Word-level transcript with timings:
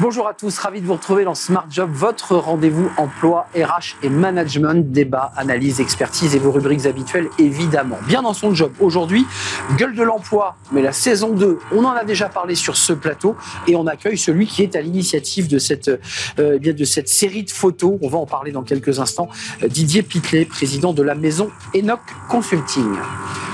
Bonjour 0.00 0.26
à 0.26 0.32
tous, 0.32 0.56
ravi 0.56 0.80
de 0.80 0.86
vous 0.86 0.94
retrouver 0.94 1.24
dans 1.24 1.34
Smart 1.34 1.66
Job, 1.68 1.90
votre 1.92 2.34
rendez-vous 2.34 2.90
emploi, 2.96 3.48
RH 3.54 3.96
et 4.02 4.08
management, 4.08 4.90
débat, 4.90 5.30
analyse, 5.36 5.78
expertise 5.78 6.34
et 6.34 6.38
vos 6.38 6.52
rubriques 6.52 6.86
habituelles 6.86 7.28
évidemment. 7.38 7.98
Bien 8.06 8.22
dans 8.22 8.32
son 8.32 8.54
job. 8.54 8.72
Aujourd'hui, 8.80 9.26
gueule 9.76 9.94
de 9.94 10.02
l'emploi, 10.02 10.56
mais 10.72 10.80
la 10.80 10.92
saison 10.92 11.34
2, 11.34 11.58
on 11.72 11.84
en 11.84 11.90
a 11.90 12.04
déjà 12.04 12.30
parlé 12.30 12.54
sur 12.54 12.78
ce 12.78 12.94
plateau 12.94 13.36
et 13.68 13.76
on 13.76 13.86
accueille 13.86 14.16
celui 14.16 14.46
qui 14.46 14.62
est 14.62 14.74
à 14.74 14.80
l'initiative 14.80 15.48
de 15.48 15.58
cette, 15.58 15.88
euh, 15.88 16.58
eh 16.62 16.72
de 16.72 16.84
cette 16.86 17.10
série 17.10 17.44
de 17.44 17.50
photos. 17.50 17.98
On 18.00 18.08
va 18.08 18.16
en 18.16 18.26
parler 18.26 18.52
dans 18.52 18.62
quelques 18.62 19.00
instants. 19.00 19.28
Didier 19.62 20.02
Pitlet, 20.02 20.46
président 20.46 20.94
de 20.94 21.02
la 21.02 21.14
maison 21.14 21.50
Enoch 21.76 22.00
Consulting. 22.30 22.96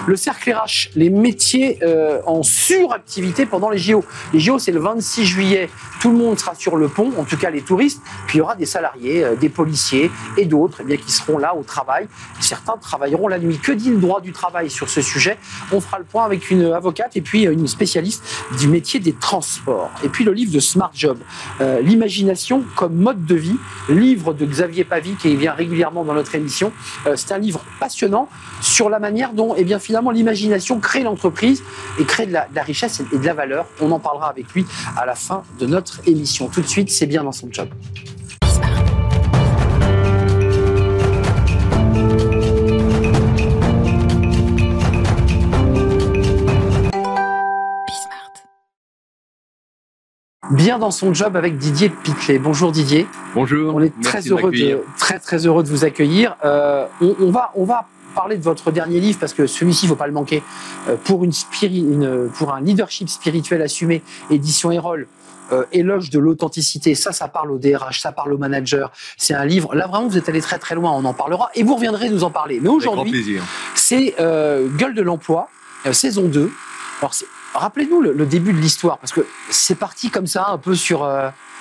Le 0.06 0.14
cercle 0.14 0.52
RH, 0.52 0.90
les 0.94 1.10
métiers 1.10 1.80
euh, 1.82 2.20
en 2.26 2.44
suractivité 2.44 3.44
pendant 3.44 3.70
les 3.70 3.78
JO. 3.78 4.04
Les 4.32 4.38
JO, 4.38 4.60
c'est 4.60 4.70
le 4.70 4.78
26 4.78 5.26
juillet. 5.26 5.68
Tout 6.00 6.12
le 6.12 6.16
monde 6.16 6.35
sera 6.38 6.54
sur 6.54 6.76
le 6.76 6.88
pont, 6.88 7.12
en 7.18 7.24
tout 7.24 7.36
cas 7.36 7.50
les 7.50 7.62
touristes. 7.62 8.02
Puis 8.26 8.36
il 8.36 8.38
y 8.38 8.40
aura 8.40 8.54
des 8.54 8.66
salariés, 8.66 9.24
euh, 9.24 9.36
des 9.36 9.48
policiers 9.48 10.10
et 10.36 10.44
d'autres 10.44 10.82
eh 10.88 10.98
qui 10.98 11.12
seront 11.12 11.38
là 11.38 11.54
au 11.54 11.62
travail. 11.62 12.08
Certains 12.40 12.76
travailleront 12.76 13.28
la 13.28 13.38
nuit. 13.38 13.58
Que 13.58 13.72
dit 13.72 13.90
le 13.90 13.98
droit 13.98 14.20
du 14.20 14.32
travail 14.32 14.70
sur 14.70 14.88
ce 14.88 15.02
sujet? 15.02 15.38
On 15.72 15.80
fera 15.80 15.98
le 15.98 16.04
point 16.04 16.24
avec 16.24 16.50
une 16.50 16.64
avocate 16.72 17.16
et 17.16 17.20
puis 17.20 17.46
euh, 17.46 17.52
une 17.52 17.66
spécialiste 17.66 18.24
du 18.58 18.68
métier 18.68 19.00
des 19.00 19.12
transports. 19.12 19.90
Et 20.04 20.08
puis 20.08 20.24
le 20.24 20.32
livre 20.32 20.52
de 20.52 20.60
Smart 20.60 20.90
Job, 20.94 21.18
euh, 21.60 21.80
l'imagination 21.80 22.64
comme 22.74 22.94
mode 22.94 23.24
de 23.24 23.34
vie, 23.34 23.56
livre 23.88 24.32
de 24.32 24.44
Xavier 24.44 24.84
Pavie 24.84 25.14
qui 25.14 25.34
vient 25.36 25.52
régulièrement 25.52 26.04
dans 26.04 26.14
notre 26.14 26.34
émission. 26.34 26.72
C'est 27.14 27.32
un 27.32 27.38
livre 27.38 27.60
passionnant 27.80 28.28
sur 28.60 28.88
la 28.88 28.98
manière 28.98 29.32
dont 29.32 29.54
eh 29.56 29.64
bien, 29.64 29.78
finalement 29.78 30.10
l'imagination 30.10 30.80
crée 30.80 31.02
l'entreprise 31.02 31.62
et 31.98 32.04
crée 32.04 32.26
de 32.26 32.32
la 32.32 32.62
richesse 32.62 33.02
et 33.12 33.18
de 33.18 33.24
la 33.24 33.34
valeur. 33.34 33.66
On 33.80 33.90
en 33.90 33.98
parlera 33.98 34.28
avec 34.28 34.52
lui 34.52 34.66
à 34.96 35.06
la 35.06 35.14
fin 35.14 35.42
de 35.58 35.66
notre 35.66 36.00
émission. 36.06 36.25
Tout 36.26 36.60
de 36.60 36.66
suite, 36.66 36.90
c'est 36.90 37.06
bien 37.06 37.22
dans 37.22 37.30
son 37.30 37.48
job. 37.52 37.68
Bien 50.50 50.78
dans 50.78 50.90
son 50.90 51.14
job 51.14 51.36
avec 51.36 51.58
Didier 51.58 51.90
Pitlet. 51.90 52.38
Bonjour 52.40 52.72
Didier. 52.72 53.06
Bonjour. 53.34 53.74
On 53.74 53.80
est 53.80 53.92
très 54.02 54.20
heureux 54.22 54.50
de, 54.50 54.82
très 54.98 55.20
très 55.20 55.46
heureux 55.46 55.62
de 55.62 55.68
vous 55.68 55.84
accueillir. 55.84 56.36
Euh, 56.44 56.86
on, 57.00 57.14
on, 57.20 57.30
va 57.30 57.52
on 57.54 57.64
va 57.64 57.86
parler 58.16 58.36
de 58.36 58.42
votre 58.42 58.72
dernier 58.72 58.98
livre 58.98 59.18
parce 59.20 59.32
que 59.32 59.46
celui-ci, 59.46 59.84
il 59.84 59.88
faut 59.88 59.96
pas 59.96 60.06
le 60.08 60.12
manquer. 60.12 60.42
Euh, 60.88 60.96
pour 61.04 61.22
une, 61.22 61.32
une, 61.62 62.30
pour 62.34 62.52
un 62.52 62.60
leadership 62.60 63.08
spirituel 63.08 63.62
assumé, 63.62 64.02
édition 64.30 64.72
Erol. 64.72 65.06
Euh, 65.52 65.64
éloge 65.72 66.10
de 66.10 66.18
l'authenticité, 66.18 66.94
ça, 66.94 67.12
ça 67.12 67.28
parle 67.28 67.52
au 67.52 67.58
DRH, 67.58 68.00
ça 68.00 68.10
parle 68.10 68.32
au 68.32 68.38
manager. 68.38 68.90
C'est 69.16 69.34
un 69.34 69.44
livre. 69.44 69.74
Là, 69.74 69.86
vraiment, 69.86 70.08
vous 70.08 70.18
êtes 70.18 70.28
allé 70.28 70.40
très 70.40 70.58
très 70.58 70.74
loin. 70.74 70.90
On 70.92 71.04
en 71.04 71.14
parlera 71.14 71.50
et 71.54 71.62
vous 71.62 71.76
reviendrez 71.76 72.08
nous 72.08 72.24
en 72.24 72.30
parler. 72.30 72.58
Mais 72.60 72.68
aujourd'hui, 72.68 73.38
c'est 73.74 74.16
euh, 74.18 74.68
Gueule 74.76 74.94
de 74.94 75.02
l'emploi, 75.02 75.48
euh, 75.86 75.92
saison 75.92 76.24
2. 76.24 76.50
Alors, 77.00 77.14
rappelez-nous 77.54 78.00
le, 78.00 78.12
le, 78.12 78.26
début 78.26 78.52
de 78.52 78.58
l'histoire 78.58 78.98
parce 78.98 79.12
que 79.12 79.24
c'est 79.50 79.76
parti 79.76 80.10
comme 80.10 80.26
ça, 80.26 80.48
un 80.50 80.58
peu 80.58 80.74
sur. 80.74 81.08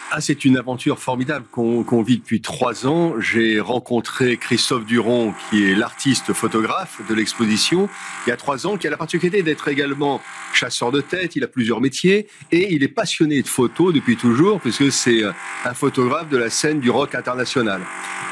Euh, 0.05 0.17
ah, 0.17 0.21
c'est 0.21 0.45
une 0.45 0.57
aventure 0.57 0.99
formidable 0.99 1.45
qu'on 1.51 1.83
qu 1.83 2.03
vit 2.03 2.17
depuis 2.17 2.41
trois 2.41 2.87
ans. 2.87 3.19
J'ai 3.19 3.59
rencontré 3.59 4.37
Christophe 4.37 4.85
Duron, 4.85 5.33
qui 5.49 5.69
est 5.69 5.75
l'artiste 5.75 6.33
photographe 6.33 7.01
de 7.09 7.13
l'exposition, 7.13 7.89
il 8.25 8.29
y 8.29 8.33
a 8.33 8.37
trois 8.37 8.67
ans, 8.67 8.77
qui 8.77 8.87
a 8.87 8.89
la 8.89 8.97
particularité 8.97 9.43
d'être 9.43 9.67
également 9.67 10.21
chasseur 10.53 10.91
de 10.91 11.01
tête. 11.01 11.35
Il 11.35 11.43
a 11.43 11.47
plusieurs 11.47 11.81
métiers 11.81 12.27
et 12.51 12.73
il 12.73 12.83
est 12.83 12.87
passionné 12.87 13.41
de 13.41 13.47
photos 13.47 13.93
depuis 13.93 14.15
toujours, 14.15 14.61
puisque 14.61 14.91
c'est 14.91 15.23
un 15.23 15.73
photographe 15.73 16.29
de 16.29 16.37
la 16.37 16.49
scène 16.49 16.79
du 16.79 16.89
rock 16.89 17.15
international. 17.15 17.81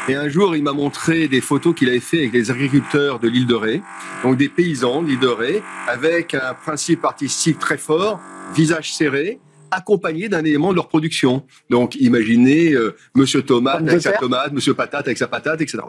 Et 0.08 0.16
un 0.16 0.30
jour, 0.30 0.56
il 0.56 0.64
m'a 0.64 0.74
montré 0.74 1.28
des 1.28 1.42
photos 1.42 1.76
qu'il 1.76 1.90
avait 1.90 2.00
fait 2.00 2.20
avec 2.20 2.34
les 2.34 2.52
agriculteurs 2.52 3.20
de 3.20 3.28
l'île 3.28 3.48
de 3.48 3.56
Ré, 3.56 3.82
donc 4.24 4.38
des 4.38 4.50
paysans 4.50 5.02
de 5.02 5.08
l'île 5.08 5.20
de 5.20 5.28
Ré, 5.28 5.64
avec 5.88 6.34
un 6.34 6.54
principe 6.54 7.04
artistique 7.06 7.60
très 7.60 7.78
fort, 7.78 8.20
visage 8.54 8.94
serré, 8.94 9.40
accompagné 9.74 10.30
d'un 10.30 10.44
élément 10.44 10.72
de 10.72 10.76
leur 10.76 10.88
production. 10.88 11.46
Donc, 11.70 11.96
imaginez 11.96 12.74
euh, 12.74 12.96
Monsieur 13.16 13.42
Tomate 13.42 13.88
avec 13.88 14.02
sa 14.02 14.14
tomate, 14.14 14.54
Monsieur 14.54 14.74
Patate 14.74 15.08
avec 15.08 15.18
sa 15.18 15.28
patate, 15.28 15.62
etc. 15.62 15.80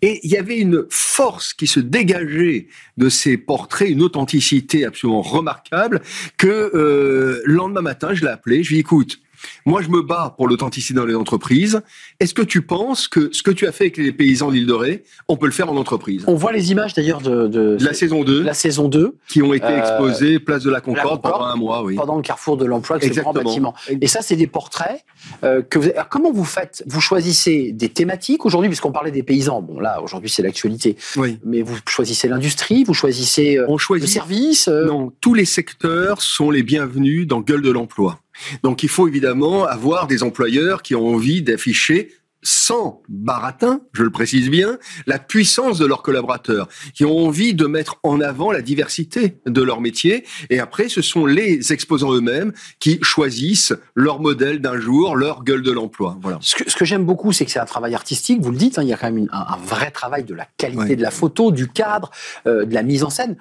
Et 0.00 0.20
il 0.22 0.30
y 0.30 0.36
avait 0.36 0.58
une 0.58 0.84
force 0.90 1.54
qui 1.54 1.66
se 1.66 1.80
dégageait 1.80 2.68
de 2.96 3.08
ces 3.08 3.36
portraits, 3.36 3.88
une 3.88 4.02
authenticité 4.02 4.84
absolument 4.84 5.22
remarquable, 5.22 6.02
que 6.36 6.70
euh, 6.74 7.42
le 7.44 7.54
lendemain 7.54 7.82
matin, 7.82 8.14
je 8.14 8.22
l'ai 8.22 8.30
appelé, 8.30 8.62
je 8.62 8.70
lui 8.70 8.76
ai 8.76 8.78
dit, 8.78 8.80
écoute, 8.80 9.18
moi, 9.66 9.82
je 9.82 9.88
me 9.88 10.02
bats 10.02 10.34
pour 10.36 10.48
l'authenticité 10.48 10.94
dans 10.94 11.06
les 11.06 11.14
entreprises. 11.14 11.82
Est-ce 12.20 12.34
que 12.34 12.42
tu 12.42 12.62
penses 12.62 13.08
que 13.08 13.30
ce 13.32 13.42
que 13.42 13.50
tu 13.50 13.66
as 13.66 13.72
fait 13.72 13.84
avec 13.84 13.96
les 13.96 14.12
paysans 14.12 14.50
d'île 14.50 14.66
de 14.66 14.72
Ré, 14.72 15.04
on 15.28 15.36
peut 15.36 15.46
le 15.46 15.52
faire 15.52 15.70
en 15.70 15.76
entreprise? 15.76 16.24
On 16.26 16.34
voit 16.34 16.52
les 16.52 16.72
images 16.72 16.94
d'ailleurs 16.94 17.20
de, 17.20 17.46
de, 17.46 17.76
la 17.80 17.94
saison 17.94 18.24
2, 18.24 18.42
la 18.42 18.54
saison 18.54 18.88
2, 18.88 19.16
qui 19.28 19.42
ont 19.42 19.54
été 19.54 19.68
exposées 19.68 20.38
place 20.38 20.62
de 20.62 20.70
la 20.70 20.80
Concorde, 20.80 20.96
la 20.96 21.10
Concorde 21.10 21.22
pendant 21.22 21.44
un 21.44 21.56
mois, 21.56 21.82
oui. 21.84 21.94
Pendant 21.94 22.16
le 22.16 22.22
carrefour 22.22 22.56
de 22.56 22.64
l'emploi, 22.64 22.96
avec 22.96 23.14
ce 23.14 23.20
grand 23.20 23.32
bâtiment. 23.32 23.74
Et 24.00 24.08
ça, 24.08 24.20
c'est 24.22 24.36
des 24.36 24.46
portraits 24.46 25.04
euh, 25.44 25.62
que 25.62 25.78
vous. 25.78 25.90
Alors, 25.90 26.08
comment 26.08 26.32
vous 26.32 26.44
faites? 26.44 26.82
Vous 26.86 27.00
choisissez 27.00 27.72
des 27.72 27.88
thématiques 27.88 28.44
aujourd'hui, 28.44 28.68
puisqu'on 28.68 28.92
parlait 28.92 29.10
des 29.10 29.22
paysans. 29.22 29.62
Bon, 29.62 29.80
là, 29.80 30.00
aujourd'hui, 30.02 30.30
c'est 30.30 30.42
l'actualité. 30.42 30.96
Oui. 31.16 31.38
Mais 31.44 31.62
vous 31.62 31.76
choisissez 31.88 32.28
l'industrie, 32.28 32.84
vous 32.84 32.94
choisissez 32.94 33.58
euh, 33.58 33.66
on 33.68 33.78
choisit... 33.78 34.08
le 34.08 34.12
service. 34.12 34.68
Euh... 34.68 34.86
Non, 34.86 35.12
tous 35.20 35.34
les 35.34 35.44
secteurs 35.44 36.22
sont 36.22 36.50
les 36.50 36.62
bienvenus 36.62 37.26
dans 37.26 37.40
Gueule 37.40 37.62
de 37.62 37.70
l'emploi. 37.70 38.18
Donc 38.62 38.82
il 38.82 38.88
faut 38.88 39.08
évidemment 39.08 39.51
avoir 39.60 40.06
des 40.06 40.22
employeurs 40.22 40.82
qui 40.82 40.94
ont 40.94 41.06
envie 41.06 41.42
d'afficher 41.42 42.10
sans 42.42 43.02
baratin, 43.08 43.82
je 43.92 44.02
le 44.02 44.10
précise 44.10 44.50
bien, 44.50 44.78
la 45.06 45.18
puissance 45.18 45.78
de 45.78 45.86
leurs 45.86 46.02
collaborateurs, 46.02 46.68
qui 46.92 47.04
ont 47.04 47.16
envie 47.16 47.54
de 47.54 47.66
mettre 47.66 47.98
en 48.02 48.20
avant 48.20 48.50
la 48.50 48.62
diversité 48.62 49.38
de 49.46 49.62
leur 49.62 49.80
métier. 49.80 50.24
Et 50.50 50.58
après, 50.58 50.88
ce 50.88 51.02
sont 51.02 51.24
les 51.24 51.72
exposants 51.72 52.12
eux-mêmes 52.12 52.52
qui 52.80 52.98
choisissent 53.02 53.74
leur 53.94 54.20
modèle 54.20 54.60
d'un 54.60 54.78
jour, 54.78 55.14
leur 55.14 55.44
gueule 55.44 55.62
de 55.62 55.70
l'emploi. 55.70 56.18
Voilà. 56.20 56.38
Ce 56.40 56.56
que, 56.56 56.68
ce 56.68 56.74
que 56.74 56.84
j'aime 56.84 57.04
beaucoup, 57.04 57.32
c'est 57.32 57.44
que 57.44 57.50
c'est 57.50 57.60
un 57.60 57.64
travail 57.64 57.94
artistique, 57.94 58.40
vous 58.40 58.50
le 58.50 58.56
dites, 58.56 58.78
hein, 58.78 58.82
il 58.82 58.88
y 58.88 58.92
a 58.92 58.96
quand 58.96 59.06
même 59.06 59.18
une, 59.18 59.30
un, 59.32 59.46
un, 59.54 59.58
vrai 59.58 59.90
travail 59.92 60.24
de 60.24 60.34
la 60.34 60.48
qualité 60.56 60.82
ouais. 60.82 60.96
de 60.96 61.02
la 61.02 61.12
photo, 61.12 61.52
du 61.52 61.68
cadre, 61.68 62.10
euh, 62.46 62.64
de 62.64 62.74
la 62.74 62.82
mise 62.82 63.04
en 63.04 63.10
scène. 63.10 63.36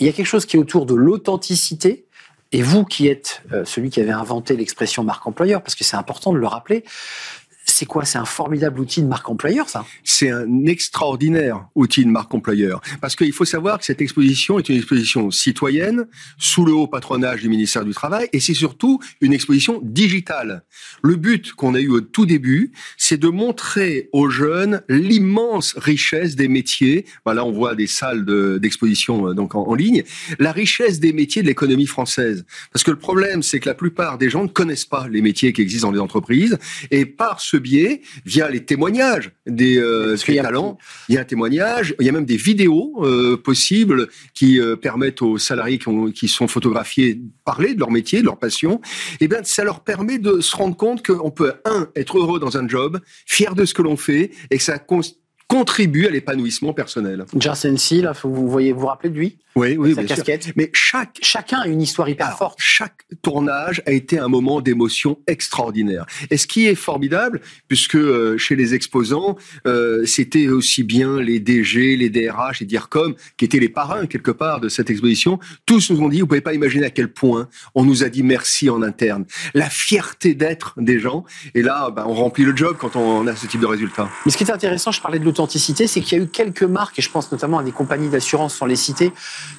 Il 0.00 0.06
y 0.06 0.08
a 0.08 0.12
quelque 0.12 0.26
chose 0.26 0.46
qui 0.46 0.56
est 0.56 0.58
autour 0.58 0.86
de 0.86 0.94
l'authenticité, 0.94 2.06
et 2.52 2.62
vous 2.62 2.84
qui 2.84 3.08
êtes 3.08 3.42
euh, 3.52 3.64
celui 3.64 3.90
qui 3.90 4.00
avait 4.00 4.10
inventé 4.10 4.56
l'expression 4.56 5.04
marque 5.04 5.26
employeur, 5.26 5.62
parce 5.62 5.74
que 5.74 5.84
c'est 5.84 5.96
important 5.96 6.32
de 6.32 6.38
le 6.38 6.46
rappeler, 6.46 6.84
c'est 7.80 7.86
quoi? 7.86 8.04
C'est 8.04 8.18
un 8.18 8.26
formidable 8.26 8.78
outil 8.78 9.00
de 9.00 9.06
marque 9.06 9.26
employeur, 9.30 9.70
ça? 9.70 9.86
C'est 10.04 10.28
un 10.28 10.66
extraordinaire 10.66 11.66
outil 11.74 12.04
de 12.04 12.10
marque 12.10 12.34
employeur. 12.34 12.82
Parce 13.00 13.16
qu'il 13.16 13.32
faut 13.32 13.46
savoir 13.46 13.78
que 13.78 13.86
cette 13.86 14.02
exposition 14.02 14.58
est 14.58 14.68
une 14.68 14.76
exposition 14.76 15.30
citoyenne, 15.30 16.06
sous 16.36 16.66
le 16.66 16.74
haut 16.74 16.86
patronage 16.86 17.40
du 17.40 17.48
ministère 17.48 17.86
du 17.86 17.92
Travail, 17.94 18.28
et 18.34 18.40
c'est 18.40 18.52
surtout 18.52 19.00
une 19.22 19.32
exposition 19.32 19.80
digitale. 19.82 20.62
Le 21.02 21.16
but 21.16 21.54
qu'on 21.54 21.74
a 21.74 21.80
eu 21.80 21.88
au 21.88 22.02
tout 22.02 22.26
début, 22.26 22.72
c'est 22.98 23.16
de 23.16 23.28
montrer 23.28 24.10
aux 24.12 24.28
jeunes 24.28 24.82
l'immense 24.90 25.74
richesse 25.78 26.36
des 26.36 26.48
métiers. 26.48 27.06
Voilà, 27.24 27.46
on 27.46 27.52
voit 27.52 27.74
des 27.74 27.86
salles 27.86 28.26
d'exposition 28.60 29.28
de, 29.28 29.32
donc 29.32 29.54
en, 29.54 29.66
en 29.66 29.74
ligne. 29.74 30.02
La 30.38 30.52
richesse 30.52 31.00
des 31.00 31.14
métiers 31.14 31.40
de 31.40 31.46
l'économie 31.46 31.86
française. 31.86 32.44
Parce 32.74 32.82
que 32.84 32.90
le 32.90 32.98
problème, 32.98 33.42
c'est 33.42 33.58
que 33.58 33.70
la 33.70 33.74
plupart 33.74 34.18
des 34.18 34.28
gens 34.28 34.42
ne 34.42 34.48
connaissent 34.48 34.84
pas 34.84 35.08
les 35.08 35.22
métiers 35.22 35.54
qui 35.54 35.62
existent 35.62 35.88
dans 35.88 35.94
les 35.94 36.00
entreprises, 36.00 36.58
et 36.90 37.06
par 37.06 37.40
ce 37.40 37.56
biais, 37.56 37.69
via 38.24 38.50
les 38.50 38.64
témoignages 38.64 39.32
des, 39.46 39.78
euh, 39.78 40.16
talents. 40.16 40.78
Il 41.08 41.14
y 41.14 41.18
a 41.18 41.20
un 41.20 41.24
témoignage, 41.24 41.94
il 42.00 42.06
y 42.06 42.08
a 42.08 42.12
même 42.12 42.24
des 42.24 42.36
vidéos 42.36 43.04
euh, 43.04 43.36
possibles 43.36 44.08
qui 44.34 44.60
euh, 44.60 44.76
permettent 44.76 45.22
aux 45.22 45.38
salariés 45.38 45.78
qui, 45.78 45.88
ont, 45.88 46.10
qui, 46.10 46.28
sont 46.28 46.48
photographiés 46.48 47.14
de 47.14 47.28
parler 47.44 47.74
de 47.74 47.80
leur 47.80 47.90
métier, 47.90 48.20
de 48.20 48.26
leur 48.26 48.38
passion. 48.38 48.80
Et 49.20 49.28
bien, 49.28 49.40
ça 49.44 49.64
leur 49.64 49.80
permet 49.80 50.18
de 50.18 50.40
se 50.40 50.56
rendre 50.56 50.76
compte 50.76 51.04
qu'on 51.06 51.30
peut, 51.30 51.54
un, 51.64 51.88
être 51.96 52.18
heureux 52.18 52.40
dans 52.40 52.56
un 52.56 52.68
job, 52.68 53.00
fier 53.26 53.54
de 53.54 53.64
ce 53.64 53.74
que 53.74 53.82
l'on 53.82 53.96
fait, 53.96 54.30
et 54.50 54.58
que 54.58 54.62
ça 54.62 54.78
contribue 55.50 56.06
à 56.06 56.10
l'épanouissement 56.10 56.72
personnel. 56.72 57.24
C, 57.76 58.00
là, 58.00 58.12
vous 58.22 58.48
voyez, 58.48 58.72
vous 58.72 58.82
vous 58.82 58.86
rappelez 58.86 59.10
de 59.10 59.18
lui? 59.18 59.36
Oui, 59.56 59.76
oui, 59.76 59.96
sa 59.96 60.04
casquette. 60.04 60.44
Sûr. 60.44 60.52
Mais 60.54 60.70
chaque 60.72 61.18
chacun 61.22 61.58
a 61.58 61.66
une 61.66 61.82
histoire 61.82 62.08
hyper 62.08 62.26
alors, 62.26 62.38
forte. 62.38 62.58
Chaque 62.62 63.04
tournage 63.20 63.82
a 63.84 63.90
été 63.90 64.16
un 64.16 64.28
moment 64.28 64.60
d'émotion 64.60 65.18
extraordinaire. 65.26 66.06
Et 66.30 66.36
ce 66.36 66.46
qui 66.46 66.68
est 66.68 66.76
formidable, 66.76 67.40
puisque 67.66 67.96
euh, 67.96 68.38
chez 68.38 68.54
les 68.54 68.74
exposants, 68.74 69.36
euh, 69.66 70.06
c'était 70.06 70.46
aussi 70.46 70.84
bien 70.84 71.20
les 71.20 71.40
DG, 71.40 71.96
les 71.96 72.10
DRH, 72.10 72.60
les 72.60 72.66
DIRCOM, 72.66 73.16
qui 73.36 73.44
étaient 73.44 73.58
les 73.58 73.68
parrains 73.68 74.06
quelque 74.06 74.30
part 74.30 74.60
de 74.60 74.68
cette 74.68 74.88
exposition. 74.88 75.40
Tous 75.66 75.90
nous 75.90 76.00
ont 76.00 76.08
dit, 76.08 76.20
vous 76.20 76.28
pouvez 76.28 76.40
pas 76.40 76.54
imaginer 76.54 76.86
à 76.86 76.90
quel 76.90 77.08
point 77.08 77.48
on 77.74 77.84
nous 77.84 78.04
a 78.04 78.08
dit 78.08 78.22
merci 78.22 78.70
en 78.70 78.82
interne. 78.82 79.24
La 79.54 79.68
fierté 79.68 80.34
d'être 80.34 80.74
des 80.76 81.00
gens. 81.00 81.24
Et 81.56 81.62
là, 81.62 81.90
ben, 81.90 82.04
on 82.06 82.14
remplit 82.14 82.44
le 82.44 82.56
job 82.56 82.76
quand 82.78 82.94
on 82.94 83.26
a 83.26 83.34
ce 83.34 83.48
type 83.48 83.60
de 83.60 83.66
résultat. 83.66 84.08
Mais 84.24 84.30
ce 84.30 84.36
qui 84.36 84.44
est 84.44 84.52
intéressant, 84.52 84.92
je 84.92 85.00
parlais 85.00 85.18
de 85.18 85.24
l'authenticité, 85.40 85.86
c'est 85.86 86.00
qu'il 86.00 86.18
y 86.18 86.20
a 86.20 86.24
eu 86.24 86.28
quelques 86.28 86.62
marques, 86.62 86.98
et 86.98 87.02
je 87.02 87.10
pense 87.10 87.32
notamment 87.32 87.58
à 87.58 87.62
des 87.62 87.72
compagnies 87.72 88.10
d'assurance 88.10 88.54
sans 88.54 88.66
les 88.66 88.76
citer, 88.76 89.12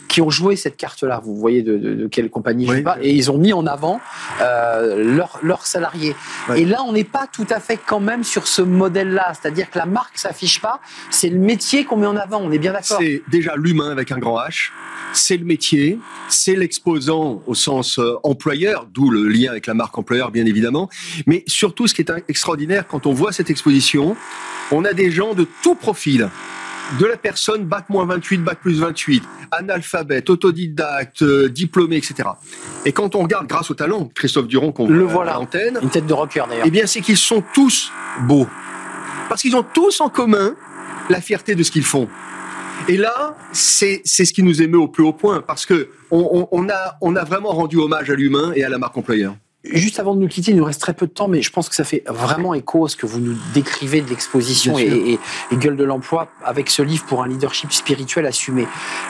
qui 0.07 0.21
ont 0.21 0.29
joué 0.29 0.55
cette 0.55 0.77
carte-là. 0.77 1.21
Vous 1.23 1.35
voyez 1.35 1.63
de, 1.63 1.77
de, 1.77 1.95
de 1.95 2.07
quelle 2.07 2.29
compagnie 2.29 2.67
je 2.67 2.81
parle. 2.81 2.99
Et 3.01 3.11
ils 3.11 3.31
ont 3.31 3.37
mis 3.37 3.53
en 3.53 3.65
avant 3.65 3.99
euh, 4.41 5.03
leurs 5.03 5.39
leur 5.41 5.65
salariés. 5.65 6.15
Et 6.55 6.65
là, 6.65 6.83
on 6.85 6.91
n'est 6.91 7.05
pas 7.05 7.27
tout 7.31 7.47
à 7.49 7.59
fait 7.59 7.79
quand 7.83 8.01
même 8.01 8.23
sur 8.23 8.45
ce 8.47 8.61
modèle-là. 8.61 9.33
C'est-à-dire 9.33 9.69
que 9.71 9.79
la 9.79 9.85
marque 9.85 10.17
s'affiche 10.17 10.61
pas, 10.61 10.81
c'est 11.09 11.29
le 11.29 11.39
métier 11.39 11.85
qu'on 11.85 11.97
met 11.97 12.07
en 12.07 12.17
avant. 12.17 12.39
On 12.41 12.51
est 12.51 12.59
bien 12.59 12.73
d'accord. 12.73 12.97
C'est 12.99 13.23
déjà 13.29 13.53
l'humain 13.55 13.89
avec 13.89 14.11
un 14.11 14.17
grand 14.17 14.37
H. 14.37 14.71
C'est 15.13 15.37
le 15.37 15.45
métier, 15.45 15.97
c'est 16.29 16.55
l'exposant 16.55 17.41
au 17.47 17.55
sens 17.55 17.97
euh, 17.97 18.15
employeur, 18.23 18.87
d'où 18.93 19.09
le 19.09 19.27
lien 19.27 19.51
avec 19.51 19.65
la 19.65 19.73
marque 19.73 19.97
employeur, 19.97 20.31
bien 20.31 20.45
évidemment. 20.45 20.89
Mais 21.25 21.43
surtout, 21.47 21.87
ce 21.87 21.93
qui 21.93 22.01
est 22.01 22.11
extraordinaire, 22.27 22.85
quand 22.87 23.05
on 23.05 23.13
voit 23.13 23.31
cette 23.31 23.49
exposition, 23.49 24.15
on 24.71 24.85
a 24.85 24.93
des 24.93 25.11
gens 25.11 25.33
de 25.33 25.45
tout 25.61 25.75
profil 25.75 26.29
de 26.99 27.05
la 27.05 27.17
personne 27.17 27.65
bac 27.65 27.89
moins 27.89 28.05
28, 28.05 28.39
bac 28.39 28.59
plus 28.61 28.79
28, 28.79 29.23
analphabète, 29.51 30.29
autodidacte, 30.29 31.21
euh, 31.21 31.49
diplômé, 31.49 31.97
etc. 31.97 32.29
Et 32.85 32.91
quand 32.91 33.15
on 33.15 33.23
regarde, 33.23 33.47
grâce 33.47 33.71
au 33.71 33.73
talent, 33.73 34.09
Christophe 34.13 34.47
Durand 34.47 34.71
qu'on 34.71 34.87
le 34.87 35.03
voit 35.03 35.29
à 35.29 35.35
l'antenne, 35.35 35.79
une 35.81 35.89
tête 35.89 36.05
de 36.05 36.13
rocker 36.13 36.43
d'ailleurs. 36.49 36.65
Eh 36.67 36.71
bien, 36.71 36.85
c'est 36.85 37.01
qu'ils 37.01 37.17
sont 37.17 37.43
tous 37.53 37.91
beaux, 38.21 38.47
parce 39.29 39.41
qu'ils 39.41 39.55
ont 39.55 39.63
tous 39.63 40.01
en 40.01 40.09
commun 40.09 40.55
la 41.09 41.21
fierté 41.21 41.55
de 41.55 41.63
ce 41.63 41.71
qu'ils 41.71 41.83
font. 41.83 42.07
Et 42.87 42.97
là, 42.97 43.37
c'est 43.51 44.01
ce 44.05 44.33
qui 44.33 44.43
nous 44.43 44.61
émeut 44.61 44.79
au 44.79 44.87
plus 44.87 45.03
haut 45.03 45.13
point, 45.13 45.41
parce 45.41 45.65
que 45.65 45.89
on, 46.09 46.47
on 46.51 46.69
a 46.69 46.97
on 47.01 47.15
a 47.15 47.23
vraiment 47.23 47.51
rendu 47.51 47.77
hommage 47.77 48.09
à 48.09 48.15
l'humain 48.15 48.51
et 48.55 48.63
à 48.63 48.69
la 48.69 48.77
marque 48.77 48.97
employeur. 48.97 49.35
Juste 49.63 49.99
avant 49.99 50.15
de 50.15 50.21
nous 50.21 50.27
quitter, 50.27 50.51
il 50.51 50.57
nous 50.57 50.65
reste 50.65 50.81
très 50.81 50.93
peu 50.93 51.05
de 51.05 51.11
temps, 51.11 51.27
mais 51.27 51.41
je 51.41 51.51
pense 51.51 51.69
que 51.69 51.75
ça 51.75 51.83
fait 51.83 52.03
vraiment 52.07 52.53
écho 52.53 52.85
à 52.85 52.89
ce 52.89 52.95
que 52.95 53.05
vous 53.05 53.19
nous 53.19 53.35
décrivez 53.53 54.01
de 54.01 54.09
l'exposition 54.09 54.77
et, 54.79 54.83
et, 54.83 55.19
et, 55.51 55.55
gueule 55.57 55.77
de 55.77 55.83
l'emploi 55.83 56.29
avec 56.43 56.69
ce 56.69 56.81
livre 56.81 57.05
pour 57.05 57.21
un 57.21 57.27
leadership 57.27 57.71
spirituel 57.71 58.25
assumé. 58.25 58.67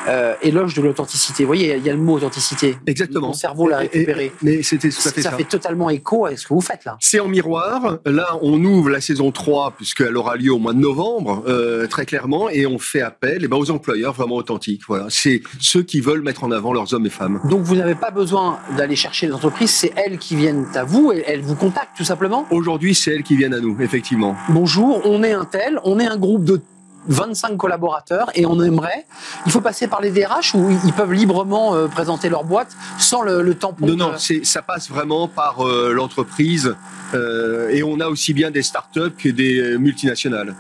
Euh, 0.08 0.34
éloge 0.42 0.74
de 0.74 0.82
l'authenticité. 0.82 1.44
Vous 1.44 1.48
voyez, 1.48 1.76
il 1.78 1.86
y 1.86 1.90
a 1.90 1.94
le 1.94 2.00
mot 2.00 2.16
authenticité. 2.16 2.78
Exactement. 2.86 3.28
Mon 3.28 3.34
cerveau 3.34 3.68
l'a 3.68 3.78
récupéré. 3.78 4.34
Mais 4.42 4.62
c'était 4.64 4.90
tout 4.90 5.08
à 5.08 5.12
fait 5.12 5.22
ça. 5.22 5.32
Ça 5.32 5.38
fait 5.38 5.46
totalement 5.46 5.90
écho 5.90 6.26
à 6.26 6.36
ce 6.36 6.46
que 6.46 6.54
vous 6.54 6.62
faites 6.62 6.84
là. 6.86 6.98
C'est 7.00 7.20
en 7.20 7.28
miroir. 7.28 8.00
Là, 8.06 8.38
on 8.42 8.64
ouvre 8.64 8.90
la 8.90 9.00
saison 9.00 9.32
3 9.32 9.72
puisqu'elle 9.78 10.18
aura 10.18 10.36
lieu 10.36 10.52
au 10.52 10.60
mois 10.60 10.74
de 10.74 10.80
novembre, 10.80 11.44
euh, 11.48 11.88
très 11.88 12.06
clairement, 12.06 12.50
et 12.50 12.66
on 12.66 12.78
fait 12.78 13.02
appel 13.02 13.40
eh 13.44 13.48
ben, 13.48 13.58
aux 13.58 13.72
employeurs 13.72 14.14
vraiment 14.14 14.36
authentiques. 14.36 14.82
Voilà, 14.88 15.06
c'est 15.10 15.42
ceux 15.60 15.84
qui 15.84 16.02
veulent 16.02 16.22
mettre 16.22 16.44
en 16.44 16.52
avant 16.52 16.74
leurs 16.74 16.94
hommes 16.94 17.06
et 17.06 17.10
femmes. 17.10 17.40
Donc 17.46 17.62
vous 17.62 17.76
n'avez 17.76 17.96
pas 17.96 18.12
besoin 18.12 18.60
d'aller 18.78 18.96
chercher 18.96 19.28
les 19.28 19.34
entreprises, 19.34 19.72
c'est 19.72 19.94
elles 19.96 20.18
qui 20.18 20.36
viennent 20.42 20.66
à 20.74 20.84
vous 20.84 21.12
et 21.12 21.24
elles 21.28 21.42
vous 21.42 21.56
contactent 21.56 21.96
tout 21.96 22.04
simplement? 22.04 22.48
Aujourd'hui, 22.50 22.96
c'est 22.96 23.14
elles 23.14 23.22
qui 23.22 23.36
viennent 23.36 23.54
à 23.54 23.60
nous, 23.60 23.80
effectivement. 23.80 24.36
Bonjour, 24.50 25.00
on 25.06 25.22
est 25.22 25.34
un 25.34 25.46
tel, 25.46 25.80
on 25.84 26.00
est 26.00 26.08
un 26.08 26.18
groupe 26.18 26.44
de 26.44 26.60
25 27.08 27.58
collaborateurs 27.58 28.30
et 28.36 28.46
on 28.46 28.62
aimerait. 28.62 29.06
Il 29.46 29.52
faut 29.52 29.62
passer 29.62 29.88
par 29.88 30.02
les 30.02 30.12
DRH 30.12 30.56
ou 30.56 30.70
ils 30.86 30.94
peuvent 30.94 31.14
librement 31.14 31.76
euh, 31.76 31.88
présenter 31.88 32.30
leur 32.30 32.44
boîte 32.44 32.76
sans 32.98 33.22
le, 33.22 33.42
le 33.42 33.56
tampon 33.56 33.86
Non, 33.88 33.96
non, 33.96 34.14
ça 34.18 34.62
passe 34.62 34.90
vraiment 34.90 35.28
par 35.28 35.66
euh, 35.66 35.94
l'entreprise 35.94 36.76
euh, 37.14 37.70
et 37.70 37.84
on 37.84 38.00
a 38.00 38.08
aussi 38.08 38.34
bien 38.34 38.52
des 38.52 38.62
startups 38.62 39.12
que 39.18 39.30
des 39.30 39.78
multinationales. 39.78 40.56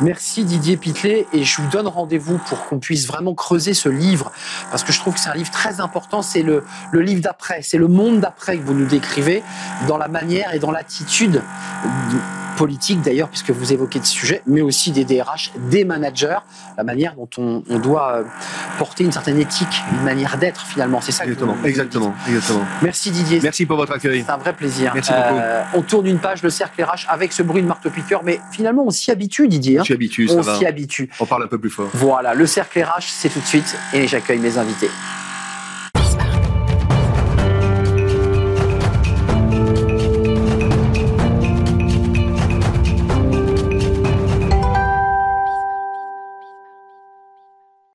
Merci 0.00 0.44
Didier 0.44 0.78
Pitlet 0.78 1.26
et 1.34 1.44
je 1.44 1.60
vous 1.60 1.68
donne 1.68 1.86
rendez-vous 1.86 2.38
pour 2.38 2.64
qu'on 2.64 2.78
puisse 2.78 3.06
vraiment 3.06 3.34
creuser 3.34 3.74
ce 3.74 3.90
livre 3.90 4.32
parce 4.70 4.82
que 4.82 4.92
je 4.92 4.98
trouve 4.98 5.14
que 5.14 5.20
c'est 5.20 5.28
un 5.28 5.34
livre 5.34 5.50
très 5.50 5.80
important. 5.80 6.22
C'est 6.22 6.42
le, 6.42 6.64
le 6.90 7.02
livre 7.02 7.20
d'après, 7.20 7.60
c'est 7.62 7.76
le 7.76 7.86
monde 7.86 8.20
d'après 8.20 8.56
que 8.56 8.62
vous 8.62 8.72
nous 8.72 8.86
décrivez 8.86 9.42
dans 9.88 9.98
la 9.98 10.08
manière 10.08 10.54
et 10.54 10.58
dans 10.58 10.70
l'attitude 10.70 11.42
politique 12.60 13.00
d'ailleurs, 13.00 13.30
puisque 13.30 13.52
vous 13.52 13.72
évoquez 13.72 14.00
ce 14.02 14.12
sujet, 14.12 14.42
mais 14.46 14.60
aussi 14.60 14.92
des 14.92 15.06
DRH, 15.06 15.50
des 15.70 15.86
managers, 15.86 16.40
la 16.76 16.84
manière 16.84 17.14
dont 17.14 17.28
on, 17.38 17.62
on 17.70 17.78
doit 17.78 18.16
euh, 18.16 18.24
porter 18.76 19.02
une 19.02 19.12
certaine 19.12 19.40
éthique, 19.40 19.82
une 19.94 20.04
manière 20.04 20.36
d'être 20.36 20.66
finalement. 20.66 21.00
C'est 21.00 21.10
ça 21.10 21.24
exactement, 21.24 21.54
que 21.54 21.66
exactement, 21.66 22.14
exactement. 22.28 22.66
Merci 22.82 23.12
Didier. 23.12 23.40
Merci 23.42 23.64
pour 23.64 23.78
votre 23.78 23.92
accueil. 23.92 24.24
C'est 24.26 24.32
un 24.32 24.36
vrai 24.36 24.52
plaisir. 24.52 24.92
Merci 24.92 25.10
beaucoup. 25.10 25.40
Euh, 25.40 25.62
on 25.72 25.80
tourne 25.80 26.06
une 26.06 26.18
page, 26.18 26.42
le 26.42 26.50
cercle 26.50 26.84
RH, 26.84 27.06
avec 27.08 27.32
ce 27.32 27.42
bruit 27.42 27.62
de 27.62 27.66
marteau-piqueur, 27.66 28.20
mais 28.24 28.40
finalement 28.52 28.84
on 28.86 28.90
s'y 28.90 29.10
habitue, 29.10 29.48
Didier. 29.48 29.78
Hein 29.78 29.80
on 29.80 29.84
s'y 29.84 29.94
habitue, 29.94 30.28
ça 30.28 30.34
on 30.34 30.42
s'y 30.42 30.66
habitue. 30.66 31.08
On 31.18 31.24
parle 31.24 31.44
un 31.44 31.48
peu 31.48 31.58
plus 31.58 31.70
fort. 31.70 31.88
Voilà, 31.94 32.34
le 32.34 32.44
cercle 32.44 32.82
RH, 32.82 33.04
c'est 33.06 33.30
tout 33.30 33.40
de 33.40 33.46
suite, 33.46 33.74
et 33.94 34.06
j'accueille 34.06 34.38
mes 34.38 34.58
invités. 34.58 34.90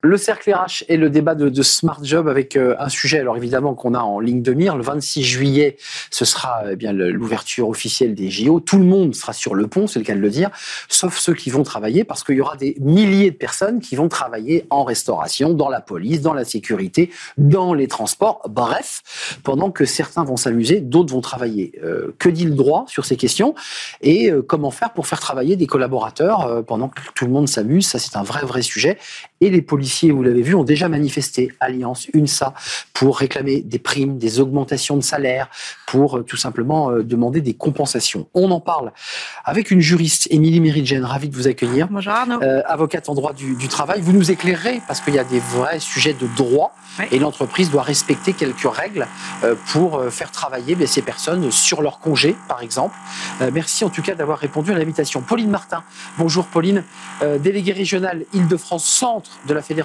Le 0.06 0.18
cercle 0.18 0.54
RH 0.54 0.84
et 0.88 0.98
le 0.98 1.10
débat 1.10 1.34
de, 1.34 1.64
Smart 1.64 2.00
Job 2.04 2.28
avec 2.28 2.56
euh, 2.56 2.76
un 2.78 2.90
sujet, 2.90 3.20
alors 3.20 3.38
évidemment 3.38 3.74
qu'on 3.74 3.96
a 3.96 4.00
en 4.00 4.20
ligne 4.20 4.44
de 4.44 4.54
mire. 4.54 4.78
Le 4.78 4.84
26 4.84 5.24
juillet, 5.24 5.78
ce 6.12 6.26
sera 6.26 6.62
eh 6.70 6.76
bien 6.76 6.94
l'ouverture 6.94 7.68
officielle 7.68 8.14
des 8.14 8.30
JO. 8.30 8.60
Tout 8.60 8.78
le 8.78 8.84
monde 8.84 9.16
sera 9.16 9.34
sur 9.34 9.56
le 9.56 9.66
pont, 9.68 9.88
c'est 9.88 9.98
le 9.98 10.06
cas 10.06 10.14
de 10.14 10.20
le 10.20 10.30
dire, 10.30 10.52
sauf 10.90 11.18
ceux 11.18 11.34
qui 11.34 11.50
vont 11.50 11.64
travailler, 11.64 12.04
parce 12.04 12.24
qu'il 12.24 12.36
y 12.36 12.42
aura 12.42 12.56
des 12.56 12.78
milliers 12.80 13.32
de 13.32 13.36
personnes 13.36 13.80
qui 13.80 13.96
vont 13.96 14.08
travailler 14.08 14.68
en 14.70 14.84
restauration, 14.84 15.56
dans 15.56 15.70
la 15.70 15.82
police, 15.82 16.22
dans 16.22 16.36
la 16.36 16.46
sécurité, 16.46 17.10
dans 17.38 17.74
les 17.74 17.88
transports. 17.88 18.44
Bref, 18.48 19.40
pendant 19.44 19.72
que 19.72 19.86
certains 19.86 20.24
vont 20.24 20.38
s'amuser, 20.38 20.82
d'autres 20.82 21.14
vont 21.14 21.22
travailler. 21.22 21.72
Euh, 21.84 22.14
que 22.20 22.30
dit 22.30 22.46
le 22.46 22.54
droit 22.54 22.86
sur 22.88 23.06
ces 23.06 23.18
questions? 23.18 23.56
Et 24.02 24.30
euh, 24.30 24.44
comment 24.44 24.70
faire 24.70 24.94
pour 24.94 25.08
faire 25.08 25.20
travailler 25.20 25.56
des 25.56 25.68
collaborateurs 25.68 26.42
euh, 26.42 26.62
pendant 26.62 26.90
que 26.90 27.02
tout 27.16 27.26
le 27.26 27.32
monde 27.32 27.50
s'amuse? 27.50 27.88
Ça, 27.88 27.98
c'est 27.98 28.16
un 28.18 28.24
vrai, 28.24 28.46
vrai 28.46 28.62
sujet. 28.62 29.00
Et 29.42 29.50
les 29.50 29.62
policiers, 29.62 29.95
vous 30.04 30.24
l'avez 30.24 30.42
vu, 30.42 30.56
ont 30.56 30.64
déjà 30.64 30.90
manifesté, 30.90 31.52
Alliance, 31.60 32.08
UNSA, 32.14 32.54
pour 32.94 33.18
réclamer 33.18 33.62
des 33.62 33.80
primes, 33.80 34.18
des 34.18 34.40
augmentations 34.40 34.98
de 34.98 35.02
salaire, 35.02 35.50
pour 35.86 36.18
euh, 36.18 36.24
tout 36.24 36.38
simplement 36.38 36.92
euh, 36.92 37.04
demander 37.04 37.42
des 37.42 37.54
compensations. 37.54 38.28
On 38.34 38.52
en 38.52 38.60
parle 38.60 38.92
avec 39.44 39.72
une 39.72 39.82
juriste, 39.82 40.28
Émilie 40.32 40.60
Méridjen, 40.60 41.04
ravie 41.04 41.30
de 41.30 41.36
vous 41.36 41.48
accueillir. 41.48 41.88
Bonjour 41.90 42.14
Arnaud. 42.14 42.42
Euh, 42.42 42.62
avocate 42.66 43.10
en 43.10 43.16
droit 43.16 43.34
du, 43.34 43.56
du, 43.56 43.68
travail. 43.68 44.02
Vous 44.02 44.14
nous 44.14 44.32
éclairez, 44.32 44.82
parce 44.88 45.02
qu'il 45.02 45.16
y 45.16 45.20
a 45.20 45.24
des 45.24 45.40
vrais 45.40 45.80
sujets 45.80 46.14
de 46.14 46.28
droit, 46.36 46.76
oui. 47.00 47.06
et 47.12 47.20
l'entreprise 47.20 47.72
doit 47.72 47.84
respecter 47.84 48.34
quelques 48.34 48.70
règles 48.70 49.08
pour 49.68 50.02
faire 50.10 50.32
travailler 50.32 50.76
ces 50.88 51.02
personnes 51.02 51.52
sur 51.52 51.82
leur 51.82 52.00
congé, 52.00 52.36
par 52.48 52.62
exemple. 52.62 52.96
Merci 53.54 53.84
en 53.84 53.90
tout 53.90 54.02
cas 54.02 54.16
d'avoir 54.16 54.40
répondu 54.40 54.72
à 54.72 54.78
l'invitation. 54.78 55.22
Pauline 55.22 55.50
Martin, 55.50 55.84
bonjour 56.18 56.46
Pauline, 56.46 56.84
déléguée 57.40 57.74
régionale 57.74 58.26
Île-de-France 58.34 58.86
Centre 58.86 59.32
de 59.48 59.54
la 59.54 59.62
Fédération 59.62 59.85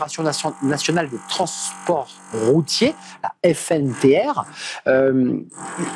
nationale 0.63 1.09
de 1.09 1.19
transport 1.29 2.09
routier, 2.33 2.95
la 3.23 3.55
FNTR. 3.55 4.45
Euh, 4.87 5.41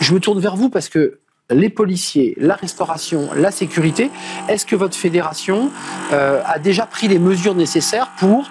je 0.00 0.14
me 0.14 0.20
tourne 0.20 0.40
vers 0.40 0.56
vous 0.56 0.68
parce 0.68 0.88
que 0.88 1.18
les 1.50 1.68
policiers, 1.68 2.34
la 2.38 2.54
restauration, 2.54 3.28
la 3.36 3.50
sécurité, 3.50 4.10
est-ce 4.48 4.64
que 4.64 4.76
votre 4.76 4.96
fédération 4.96 5.70
euh, 6.12 6.40
a 6.46 6.58
déjà 6.58 6.86
pris 6.86 7.06
les 7.06 7.18
mesures 7.18 7.54
nécessaires 7.54 8.12
pour 8.18 8.48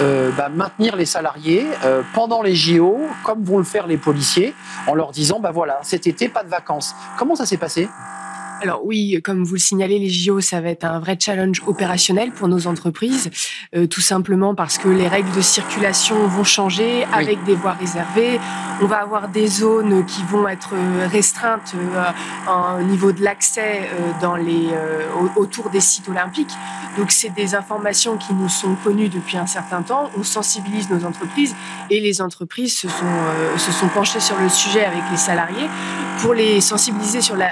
euh, 0.00 0.30
bah, 0.36 0.50
maintenir 0.50 0.96
les 0.96 1.06
salariés 1.06 1.64
pendant 2.12 2.42
les 2.42 2.54
JO, 2.54 3.00
comme 3.24 3.42
vont 3.44 3.58
le 3.58 3.64
faire 3.64 3.86
les 3.86 3.96
policiers, 3.96 4.54
en 4.86 4.94
leur 4.94 5.10
disant, 5.10 5.40
bah 5.40 5.52
voilà, 5.52 5.80
cet 5.82 6.06
été, 6.06 6.28
pas 6.28 6.42
de 6.42 6.50
vacances. 6.50 6.94
Comment 7.16 7.34
ça 7.34 7.46
s'est 7.46 7.56
passé? 7.56 7.88
Alors 8.62 8.84
oui, 8.84 9.20
comme 9.22 9.44
vous 9.44 9.54
le 9.54 9.60
signalez, 9.60 9.98
les 9.98 10.08
JO, 10.08 10.40
ça 10.40 10.60
va 10.60 10.70
être 10.70 10.84
un 10.84 10.98
vrai 10.98 11.16
challenge 11.20 11.62
opérationnel 11.66 12.32
pour 12.32 12.48
nos 12.48 12.66
entreprises, 12.66 13.30
euh, 13.74 13.86
tout 13.86 14.00
simplement 14.00 14.54
parce 14.54 14.78
que 14.78 14.88
les 14.88 15.08
règles 15.08 15.32
de 15.32 15.40
circulation 15.40 16.26
vont 16.28 16.44
changer 16.44 17.04
avec 17.12 17.38
oui. 17.40 17.44
des 17.46 17.54
voies 17.54 17.72
réservées. 17.72 18.40
On 18.80 18.86
va 18.86 19.02
avoir 19.02 19.28
des 19.28 19.46
zones 19.46 20.04
qui 20.06 20.22
vont 20.24 20.48
être 20.48 20.74
restreintes 21.10 21.74
euh, 21.74 22.80
au 22.80 22.82
niveau 22.82 23.12
de 23.12 23.22
l'accès 23.22 23.82
euh, 23.82 24.12
dans 24.20 24.36
les 24.36 24.68
autour 25.36 25.70
des 25.70 25.80
sites 25.80 26.08
olympiques. 26.08 26.52
Donc 26.96 27.10
c'est 27.10 27.30
des 27.30 27.54
informations 27.54 28.16
qui 28.16 28.32
nous 28.34 28.48
sont 28.48 28.76
connues 28.76 29.08
depuis 29.08 29.36
un 29.36 29.46
certain 29.46 29.82
temps. 29.82 30.10
On 30.16 30.22
sensibilise 30.22 30.88
nos 30.90 31.04
entreprises 31.04 31.54
et 31.90 32.00
les 32.00 32.20
entreprises 32.20 32.76
se 32.76 32.88
sont 32.88 33.04
se 33.58 33.72
sont 33.72 33.88
penchées 33.88 34.20
sur 34.20 34.38
le 34.38 34.48
sujet 34.48 34.84
avec 34.84 35.02
les 35.10 35.16
salariés 35.16 35.68
pour 36.20 36.34
les 36.34 36.60
sensibiliser 36.60 37.20
sur 37.20 37.36
la 37.36 37.50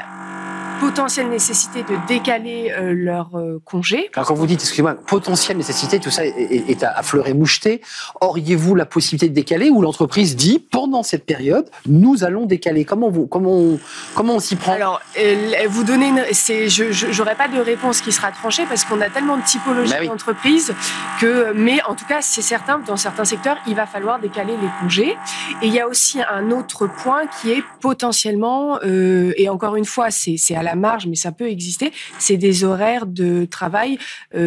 potentielle 0.82 1.28
nécessité 1.28 1.84
de 1.84 1.96
décaler 2.08 2.72
euh, 2.76 2.92
leur 2.92 3.38
euh, 3.38 3.62
congé. 3.64 4.10
Alors 4.14 4.26
quand 4.26 4.34
vous 4.34 4.46
dites, 4.46 4.60
excusez-moi, 4.60 4.94
potentielle 4.94 5.56
nécessité, 5.56 6.00
tout 6.00 6.10
ça 6.10 6.26
est, 6.26 6.68
est, 6.68 6.82
à 6.82 7.02
fleur 7.04 7.28
et 7.28 7.34
moucheté. 7.34 7.82
Auriez-vous 8.20 8.74
la 8.74 8.84
possibilité 8.84 9.28
de 9.28 9.34
décaler 9.34 9.70
ou 9.70 9.80
l'entreprise 9.80 10.34
dit, 10.34 10.58
pendant 10.58 11.04
cette 11.04 11.24
période, 11.24 11.70
nous 11.86 12.24
allons 12.24 12.46
décaler? 12.46 12.84
Comment 12.84 13.10
vous, 13.10 13.26
comment 13.26 13.52
on, 13.52 13.78
comment 14.16 14.34
on 14.34 14.40
s'y 14.40 14.56
prend? 14.56 14.72
Alors, 14.72 15.00
euh, 15.20 15.52
vous 15.68 15.84
donnez, 15.84 16.08
une, 16.08 16.24
je 16.32 17.16
n'aurai 17.16 17.36
pas 17.36 17.46
de 17.46 17.60
réponse 17.60 18.00
qui 18.00 18.10
sera 18.10 18.32
tranchée 18.32 18.64
parce 18.68 18.84
qu'on 18.84 19.00
a 19.00 19.08
tellement 19.08 19.36
de 19.36 19.44
typologies 19.44 19.94
oui. 20.00 20.08
d'entreprises 20.08 20.74
que, 21.20 21.52
mais 21.54 21.80
en 21.84 21.94
tout 21.94 22.06
cas, 22.06 22.22
c'est 22.22 22.42
certain, 22.42 22.80
dans 22.80 22.96
certains 22.96 23.24
secteurs, 23.24 23.56
il 23.68 23.76
va 23.76 23.86
falloir 23.86 24.18
décaler 24.18 24.54
les 24.60 24.68
congés. 24.80 25.16
Et 25.62 25.68
il 25.68 25.72
y 25.72 25.78
a 25.78 25.86
aussi 25.86 26.20
un 26.20 26.50
autre 26.50 26.88
point 26.88 27.22
qui 27.40 27.52
est 27.52 27.62
potentiellement, 27.80 28.80
et 28.82 29.48
encore 29.48 29.76
une 29.76 29.84
fois, 29.84 30.08
c'est 30.10 30.56
à 30.56 30.62
la 30.64 30.71
la 30.72 30.76
marge, 30.76 31.06
mais 31.06 31.16
ça 31.16 31.32
peut 31.32 31.48
exister, 31.48 31.92
c'est 32.18 32.36
des 32.36 32.64
horaires 32.64 33.06
de 33.06 33.44
travail 33.44 33.98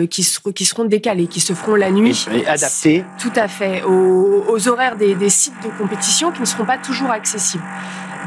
qui, 0.09 0.27
qui 0.55 0.65
seront 0.65 0.85
décalés, 0.85 1.27
qui 1.27 1.39
se 1.39 1.53
feront 1.53 1.75
la 1.75 1.91
nuit. 1.91 2.25
Et, 2.33 2.47
adaptés. 2.47 3.03
Tout 3.19 3.33
à 3.35 3.47
fait, 3.47 3.83
aux, 3.83 4.67
horaires 4.67 4.95
des, 4.95 5.13
des 5.15 5.29
sites 5.29 5.53
de 5.63 5.69
compétition 5.77 6.31
qui 6.31 6.41
ne 6.41 6.45
seront 6.45 6.65
pas 6.65 6.77
toujours 6.77 7.11
accessibles. 7.11 7.63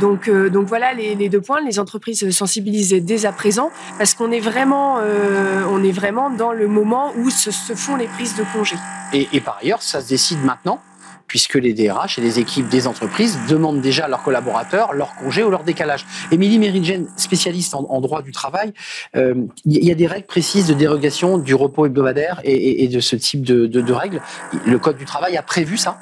Donc, 0.00 0.28
euh, 0.28 0.49
donc 0.49 0.67
voilà 0.67 0.95
les, 0.95 1.28
deux 1.28 1.40
points. 1.40 1.61
Les 1.61 1.78
entreprises 1.78 2.31
sensibilisent 2.31 2.93
dès 2.93 3.26
à 3.26 3.33
présent 3.33 3.71
parce 3.99 4.14
qu'on 4.14 4.31
est 4.31 4.40
vraiment, 4.40 4.99
euh, 5.00 5.62
on 5.71 5.83
est 5.83 5.93
vraiment 5.93 6.31
dans 6.31 6.52
le 6.52 6.69
moment 6.69 7.12
où 7.17 7.31
se, 7.31 7.50
font 7.50 7.97
les 7.97 8.07
prises 8.07 8.37
de 8.37 8.45
congés. 8.52 8.76
Et, 9.12 9.40
par 9.40 9.59
ailleurs, 9.62 9.83
ça 9.83 10.00
se 10.00 10.09
décide 10.09 10.45
maintenant 10.45 10.81
puisque 11.29 11.55
les 11.55 11.75
DRH 11.75 12.19
et 12.19 12.23
les 12.23 12.41
équipes 12.41 12.69
des 12.69 12.87
entreprises 12.87 13.39
demandent 13.49 13.81
déjà 13.81 14.07
à 14.07 14.09
leurs 14.09 14.23
collaborateurs 14.23 14.93
leur 14.95 15.15
congé 15.15 15.45
ou 15.45 15.51
leur 15.51 15.63
décalage. 15.63 16.05
Émilie 16.33 16.59
Mérigen, 16.59 17.09
spécialiste 17.17 17.75
en, 17.75 18.01
droit 18.01 18.23
du 18.23 18.33
travail, 18.33 18.73
euh, 19.17 19.35
il 19.65 19.85
y 19.85 19.93
a 19.93 19.95
des 19.95 20.07
règles 20.07 20.27
précises 20.27 20.67
de 20.67 20.75
dérogation 20.75 21.39
du 21.39 21.55
repos 21.55 21.87
hebdomadaire 21.87 22.41
et, 22.45 22.89
de 22.89 23.01
ce 23.01 23.17
type 23.17 23.43
de, 23.43 23.67
de, 23.67 23.93
règles. 23.93 24.23
Le 24.65 24.79
Code 24.79 24.97
du 24.97 25.05
travail 25.05 25.37
a 25.37 25.43
prévu 25.43 25.77
ça? 25.77 25.99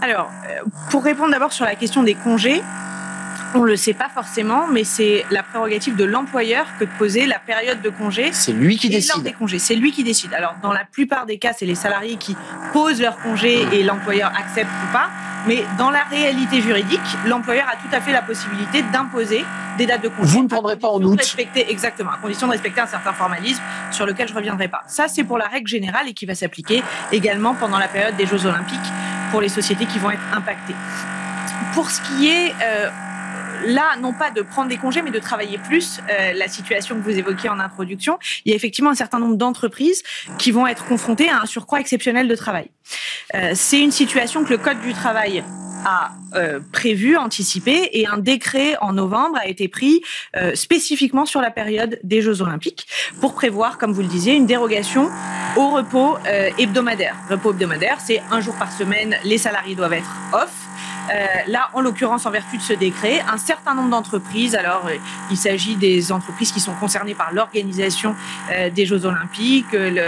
Alors, 0.00 0.30
pour 0.90 1.04
répondre 1.04 1.32
d'abord 1.32 1.52
sur 1.52 1.64
la 1.64 1.74
question 1.74 2.02
des 2.02 2.14
congés, 2.14 2.62
on 3.54 3.62
le 3.62 3.76
sait 3.76 3.94
pas 3.94 4.08
forcément, 4.08 4.66
mais 4.68 4.84
c'est 4.84 5.24
la 5.30 5.42
prérogative 5.42 5.96
de 5.96 6.04
l'employeur 6.04 6.66
que 6.78 6.84
de 6.84 6.90
poser 6.98 7.26
la 7.26 7.38
période 7.38 7.82
de 7.82 7.90
congé. 7.90 8.30
C'est 8.32 8.52
lui 8.52 8.76
qui 8.76 8.88
décide. 8.88 9.22
des 9.22 9.32
congés, 9.32 9.58
c'est 9.58 9.74
lui 9.74 9.92
qui 9.92 10.04
décide. 10.04 10.32
Alors 10.34 10.54
dans 10.62 10.72
la 10.72 10.84
plupart 10.84 11.26
des 11.26 11.38
cas, 11.38 11.52
c'est 11.52 11.66
les 11.66 11.74
salariés 11.74 12.16
qui 12.16 12.36
posent 12.72 13.00
leur 13.00 13.18
congé 13.18 13.66
et 13.72 13.82
l'employeur 13.82 14.32
accepte 14.36 14.70
ou 14.88 14.92
pas. 14.92 15.08
Mais 15.46 15.64
dans 15.78 15.90
la 15.90 16.04
réalité 16.04 16.60
juridique, 16.60 17.00
l'employeur 17.26 17.66
a 17.66 17.76
tout 17.76 17.94
à 17.94 18.00
fait 18.00 18.12
la 18.12 18.20
possibilité 18.20 18.82
d'imposer 18.92 19.44
des 19.78 19.86
dates 19.86 20.02
de 20.02 20.08
congé. 20.08 20.28
Vous 20.28 20.42
ne 20.42 20.48
prendrez 20.48 20.76
pas 20.76 20.88
en 20.88 21.02
août. 21.02 21.18
Respecter, 21.18 21.70
exactement, 21.70 22.10
à 22.10 22.18
condition 22.18 22.46
de 22.46 22.52
respecter 22.52 22.80
un 22.82 22.86
certain 22.86 23.14
formalisme 23.14 23.62
sur 23.90 24.04
lequel 24.04 24.28
je 24.28 24.34
reviendrai 24.34 24.68
pas. 24.68 24.82
Ça, 24.86 25.08
c'est 25.08 25.24
pour 25.24 25.38
la 25.38 25.46
règle 25.46 25.66
générale 25.66 26.08
et 26.08 26.12
qui 26.12 26.26
va 26.26 26.34
s'appliquer 26.34 26.82
également 27.10 27.54
pendant 27.54 27.78
la 27.78 27.88
période 27.88 28.16
des 28.16 28.26
Jeux 28.26 28.44
Olympiques 28.44 28.78
pour 29.30 29.40
les 29.40 29.48
sociétés 29.48 29.86
qui 29.86 29.98
vont 29.98 30.10
être 30.10 30.20
impactées. 30.36 30.74
Pour 31.72 31.90
ce 31.90 32.00
qui 32.02 32.28
est 32.28 32.52
euh, 32.62 32.90
là, 33.64 33.96
non 34.00 34.12
pas 34.12 34.30
de 34.30 34.42
prendre 34.42 34.68
des 34.68 34.76
congés, 34.76 35.02
mais 35.02 35.10
de 35.10 35.18
travailler 35.18 35.58
plus. 35.58 36.00
Euh, 36.10 36.32
la 36.34 36.48
situation 36.48 36.96
que 36.96 37.02
vous 37.02 37.18
évoquiez 37.18 37.48
en 37.48 37.58
introduction, 37.58 38.18
il 38.44 38.50
y 38.50 38.52
a 38.52 38.56
effectivement 38.56 38.90
un 38.90 38.94
certain 38.94 39.18
nombre 39.18 39.36
d'entreprises 39.36 40.02
qui 40.38 40.50
vont 40.50 40.66
être 40.66 40.84
confrontées 40.86 41.28
à 41.28 41.40
un 41.40 41.46
surcroît 41.46 41.80
exceptionnel 41.80 42.28
de 42.28 42.34
travail. 42.34 42.70
Euh, 43.34 43.52
c'est 43.54 43.80
une 43.80 43.92
situation 43.92 44.44
que 44.44 44.50
le 44.50 44.58
Code 44.58 44.80
du 44.80 44.92
travail 44.92 45.44
a 45.84 46.12
euh, 46.34 46.60
prévu, 46.72 47.16
anticipé, 47.16 47.88
et 47.92 48.06
un 48.06 48.18
décret 48.18 48.76
en 48.80 48.92
novembre 48.92 49.38
a 49.38 49.46
été 49.46 49.68
pris 49.68 50.02
euh, 50.36 50.54
spécifiquement 50.54 51.26
sur 51.26 51.40
la 51.40 51.50
période 51.50 51.98
des 52.04 52.22
Jeux 52.22 52.42
Olympiques 52.42 52.86
pour 53.20 53.34
prévoir, 53.34 53.78
comme 53.78 53.92
vous 53.92 54.02
le 54.02 54.08
disiez, 54.08 54.34
une 54.34 54.46
dérogation 54.46 55.10
au 55.56 55.70
repos 55.70 56.16
euh, 56.26 56.50
hebdomadaire. 56.58 57.16
Repos 57.28 57.50
hebdomadaire, 57.50 57.98
c'est 58.00 58.22
un 58.30 58.40
jour 58.40 58.54
par 58.56 58.72
semaine, 58.72 59.16
les 59.24 59.38
salariés 59.38 59.74
doivent 59.74 59.94
être 59.94 60.10
off. 60.32 60.52
Euh, 61.10 61.26
là, 61.48 61.70
en 61.74 61.80
l'occurrence, 61.80 62.26
en 62.26 62.30
vertu 62.30 62.56
de 62.56 62.62
ce 62.62 62.72
décret, 62.72 63.20
un 63.30 63.38
certain 63.38 63.74
nombre 63.74 63.90
d'entreprises, 63.90 64.54
alors 64.54 64.86
euh, 64.86 64.96
il 65.30 65.36
s'agit 65.36 65.76
des 65.76 66.12
entreprises 66.12 66.52
qui 66.52 66.60
sont 66.60 66.74
concernées 66.74 67.14
par 67.14 67.32
l'organisation 67.32 68.14
euh, 68.52 68.70
des 68.70 68.86
Jeux 68.86 69.04
Olympiques, 69.06 69.72
le, 69.72 70.02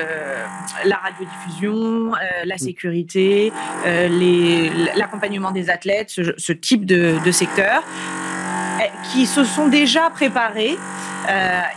la 0.85 0.97
radiodiffusion, 0.97 2.13
la 2.45 2.59
sécurité, 2.59 3.53
l'accompagnement 4.97 5.51
des 5.51 5.71
athlètes, 5.71 6.11
ce, 6.11 6.35
ce 6.37 6.53
type 6.53 6.87
de, 6.87 7.17
de 7.25 7.31
secteur, 7.31 7.83
qui 9.13 9.27
se 9.27 9.45
sont 9.45 9.69
déjà 9.69 10.11
préparés 10.11 10.79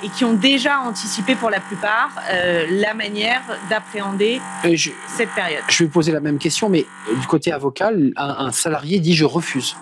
et 0.03 0.09
qui 0.09 0.25
ont 0.25 0.33
déjà 0.33 0.79
anticipé 0.79 1.35
pour 1.35 1.49
la 1.49 1.59
plupart 1.59 2.09
euh, 2.31 2.65
la 2.69 2.93
manière 2.93 3.41
d'appréhender 3.69 4.41
euh, 4.65 4.75
cette 5.07 5.29
période. 5.31 5.63
Je 5.67 5.83
vais 5.83 5.89
poser 5.89 6.11
la 6.11 6.19
même 6.19 6.37
question, 6.37 6.69
mais 6.69 6.85
du 7.19 7.27
côté 7.27 7.51
avocat, 7.51 7.91
un, 8.15 8.51
salarié 8.51 8.99
dit 8.99 9.15
je 9.15 9.25
refuse. 9.25 9.75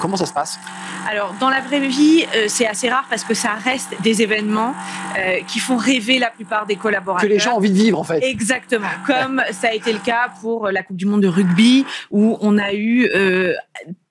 Comment 0.00 0.16
ça 0.16 0.26
se 0.26 0.32
passe? 0.32 0.58
Alors, 1.10 1.34
dans 1.40 1.50
la 1.50 1.60
vraie 1.60 1.80
vie, 1.80 2.26
c'est 2.48 2.66
assez 2.66 2.88
rare 2.88 3.04
parce 3.10 3.24
que 3.24 3.34
ça 3.34 3.50
reste 3.64 3.94
des 4.02 4.22
événements 4.22 4.74
qui 5.46 5.58
font 5.58 5.76
rêver 5.76 6.18
la 6.18 6.30
plupart 6.30 6.66
des 6.66 6.76
collaborateurs. 6.76 7.28
Que 7.28 7.32
les 7.32 7.38
gens 7.38 7.52
ont 7.52 7.56
envie 7.56 7.70
de 7.70 7.76
vivre, 7.76 7.98
en 7.98 8.04
fait. 8.04 8.22
Exactement. 8.22 8.88
Comme 9.06 9.42
ça 9.50 9.68
a 9.68 9.72
été 9.72 9.92
le 9.92 9.98
cas 9.98 10.30
pour 10.40 10.68
la 10.68 10.82
Coupe 10.82 10.96
du 10.96 11.06
Monde 11.06 11.22
de 11.22 11.28
rugby, 11.28 11.84
où 12.10 12.38
on 12.40 12.58
a 12.58 12.72
eu 12.72 13.08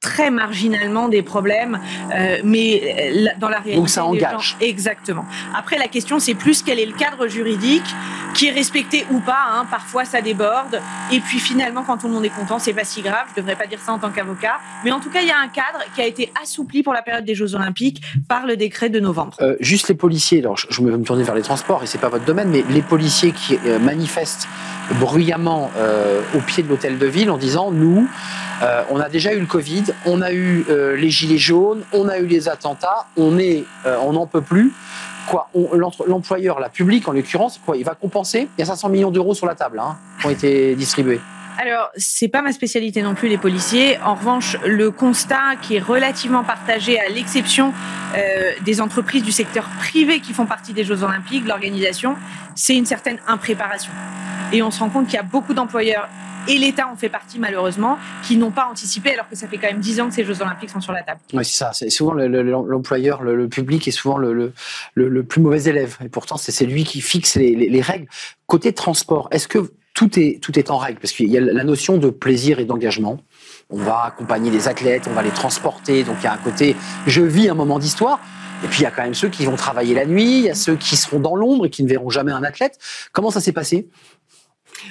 très 0.01 0.31
marginalement 0.31 1.09
des 1.09 1.21
problèmes, 1.21 1.79
euh, 2.11 2.37
mais 2.43 2.81
euh, 2.83 3.27
dans 3.39 3.49
la 3.49 3.59
réalité. 3.59 3.77
Donc 3.77 3.89
ça 3.89 4.03
engage. 4.03 4.57
exactement. 4.59 5.25
Après, 5.55 5.77
la 5.77 5.87
question, 5.87 6.19
c'est 6.19 6.33
plus 6.33 6.63
quel 6.63 6.79
est 6.79 6.87
le 6.87 6.93
cadre 6.93 7.27
juridique 7.27 7.85
qui 8.33 8.47
est 8.47 8.51
respecté 8.51 9.05
ou 9.11 9.19
pas. 9.19 9.45
Hein. 9.49 9.65
Parfois, 9.69 10.05
ça 10.05 10.21
déborde. 10.21 10.79
Et 11.11 11.19
puis 11.19 11.39
finalement, 11.39 11.83
quand 11.83 11.97
tout 11.97 12.07
le 12.07 12.13
monde 12.13 12.25
est 12.25 12.29
content, 12.29 12.59
c'est 12.59 12.73
pas 12.73 12.83
si 12.83 13.01
grave. 13.01 13.27
Je 13.35 13.41
devrais 13.41 13.55
pas 13.55 13.67
dire 13.67 13.79
ça 13.79 13.93
en 13.93 13.99
tant 13.99 14.09
qu'avocat. 14.09 14.59
Mais 14.83 14.91
en 14.91 14.99
tout 14.99 15.09
cas, 15.09 15.21
il 15.21 15.27
y 15.27 15.31
a 15.31 15.39
un 15.39 15.47
cadre 15.47 15.79
qui 15.95 16.01
a 16.01 16.05
été 16.05 16.31
assoupli 16.41 16.83
pour 16.83 16.93
la 16.93 17.01
période 17.01 17.25
des 17.25 17.35
Jeux 17.35 17.55
Olympiques 17.55 18.01
par 18.27 18.45
le 18.45 18.57
décret 18.57 18.89
de 18.89 18.99
novembre. 18.99 19.37
Euh, 19.41 19.55
juste 19.59 19.87
les 19.89 19.95
policiers. 19.95 20.39
Alors, 20.39 20.57
je, 20.57 20.81
vais 20.81 20.97
me 20.97 21.03
tourner 21.03 21.23
vers 21.23 21.35
les 21.35 21.41
transports 21.41 21.83
et 21.83 21.87
c'est 21.87 21.99
pas 21.99 22.09
votre 22.09 22.25
domaine, 22.25 22.49
mais 22.49 22.63
les 22.69 22.81
policiers 22.81 23.31
qui 23.31 23.57
manifestent 23.81 24.47
bruyamment 24.99 25.71
au 26.35 26.39
pied 26.39 26.63
de 26.63 26.69
l'hôtel 26.69 26.97
de 26.97 27.05
ville 27.05 27.29
en 27.29 27.37
disant 27.37 27.71
nous 27.71 28.07
euh, 28.61 28.83
on 28.91 28.99
a 28.99 29.09
déjà 29.09 29.33
eu 29.33 29.39
le 29.39 29.45
Covid, 29.45 29.85
on 30.05 30.21
a 30.21 30.31
eu 30.31 30.65
euh, 30.69 30.95
les 30.95 31.09
gilets 31.09 31.39
jaunes, 31.39 31.81
on 31.93 32.07
a 32.07 32.19
eu 32.19 32.27
les 32.27 32.47
attentats, 32.47 33.07
on 33.17 33.39
est, 33.39 33.65
euh, 33.85 33.97
on 34.03 34.13
n'en 34.13 34.27
peut 34.27 34.41
plus. 34.41 34.71
L'employeur, 36.07 36.59
la 36.59 36.69
publique 36.69 37.07
en 37.07 37.11
l'occurrence, 37.11 37.59
il 37.75 37.83
va 37.83 37.95
compenser? 37.95 38.47
Il 38.57 38.61
y 38.61 38.63
a 38.63 38.65
500 38.65 38.89
millions 38.89 39.11
d'euros 39.11 39.33
sur 39.33 39.45
la 39.45 39.55
table 39.55 39.79
hein, 39.79 39.97
qui 40.19 40.27
ont 40.27 40.29
été 40.29 40.75
distribués. 40.75 41.19
Alors, 41.57 41.89
c'est 41.95 42.29
pas 42.29 42.41
ma 42.41 42.53
spécialité 42.53 43.01
non 43.03 43.13
plus, 43.13 43.27
les 43.27 43.37
policiers. 43.37 43.99
En 44.03 44.15
revanche, 44.15 44.57
le 44.65 44.89
constat 44.89 45.57
qui 45.61 45.75
est 45.75 45.79
relativement 45.79 46.43
partagé, 46.43 46.99
à 46.99 47.09
l'exception 47.09 47.73
des 48.61 48.81
entreprises 48.81 49.21
du 49.23 49.31
secteur 49.31 49.69
privé 49.79 50.21
qui 50.21 50.33
font 50.33 50.45
partie 50.45 50.73
des 50.73 50.83
Jeux 50.83 51.03
Olympiques, 51.03 51.45
l'organisation, 51.45 52.15
c'est 52.55 52.75
une 52.75 52.85
certaine 52.85 53.19
impréparation. 53.27 53.91
Et 54.53 54.63
on 54.63 54.71
se 54.71 54.79
rend 54.79 54.89
compte 54.89 55.05
qu'il 55.05 55.15
y 55.15 55.19
a 55.19 55.23
beaucoup 55.23 55.53
d'employeurs 55.53 56.07
et 56.47 56.57
l'État 56.57 56.87
en 56.87 56.95
fait 56.95 57.09
partie 57.09 57.39
malheureusement, 57.39 57.97
qui 58.23 58.37
n'ont 58.37 58.51
pas 58.51 58.67
anticipé 58.69 59.13
alors 59.13 59.27
que 59.29 59.35
ça 59.35 59.47
fait 59.47 59.57
quand 59.57 59.67
même 59.67 59.79
dix 59.79 59.99
ans 59.99 60.09
que 60.09 60.15
ces 60.15 60.23
Jeux 60.23 60.41
Olympiques 60.41 60.69
sont 60.69 60.81
sur 60.81 60.93
la 60.93 61.03
table. 61.03 61.19
Oui, 61.33 61.45
c'est 61.45 61.57
ça. 61.57 61.71
C'est 61.73 61.89
souvent 61.89 62.13
l'employeur, 62.13 63.23
le, 63.23 63.47
public 63.47 63.87
est 63.87 63.91
souvent 63.91 64.17
le, 64.17 64.53
le, 64.95 65.23
plus 65.23 65.41
mauvais 65.41 65.63
élève. 65.63 65.97
Et 66.03 66.09
pourtant, 66.09 66.37
c'est 66.37 66.65
lui 66.65 66.83
qui 66.83 67.01
fixe 67.01 67.35
les, 67.35 67.55
les, 67.55 67.81
règles. 67.81 68.07
Côté 68.47 68.73
transport, 68.73 69.27
est-ce 69.31 69.47
que 69.47 69.71
tout 69.93 70.19
est, 70.19 70.41
tout 70.41 70.57
est 70.57 70.71
en 70.71 70.77
règle? 70.77 70.99
Parce 70.99 71.13
qu'il 71.13 71.29
y 71.29 71.37
a 71.37 71.41
la 71.41 71.63
notion 71.63 71.97
de 71.97 72.09
plaisir 72.09 72.59
et 72.59 72.65
d'engagement. 72.65 73.19
On 73.69 73.77
va 73.77 74.03
accompagner 74.05 74.51
les 74.51 74.67
athlètes, 74.67 75.07
on 75.09 75.13
va 75.13 75.23
les 75.23 75.31
transporter. 75.31 76.03
Donc 76.03 76.17
il 76.21 76.23
y 76.25 76.27
a 76.27 76.33
un 76.33 76.37
côté, 76.37 76.75
je 77.07 77.21
vis 77.21 77.49
un 77.49 77.53
moment 77.53 77.79
d'histoire. 77.79 78.19
Et 78.63 78.67
puis 78.67 78.81
il 78.81 78.83
y 78.83 78.85
a 78.85 78.91
quand 78.91 79.03
même 79.03 79.15
ceux 79.15 79.29
qui 79.29 79.45
vont 79.45 79.55
travailler 79.55 79.95
la 79.95 80.05
nuit, 80.05 80.37
il 80.37 80.43
y 80.43 80.49
a 80.49 80.55
ceux 80.55 80.75
qui 80.75 80.95
seront 80.95 81.19
dans 81.19 81.35
l'ombre 81.35 81.65
et 81.65 81.69
qui 81.69 81.83
ne 81.83 81.89
verront 81.89 82.09
jamais 82.09 82.31
un 82.31 82.43
athlète. 82.43 82.77
Comment 83.11 83.31
ça 83.31 83.41
s'est 83.41 83.53
passé? 83.53 83.87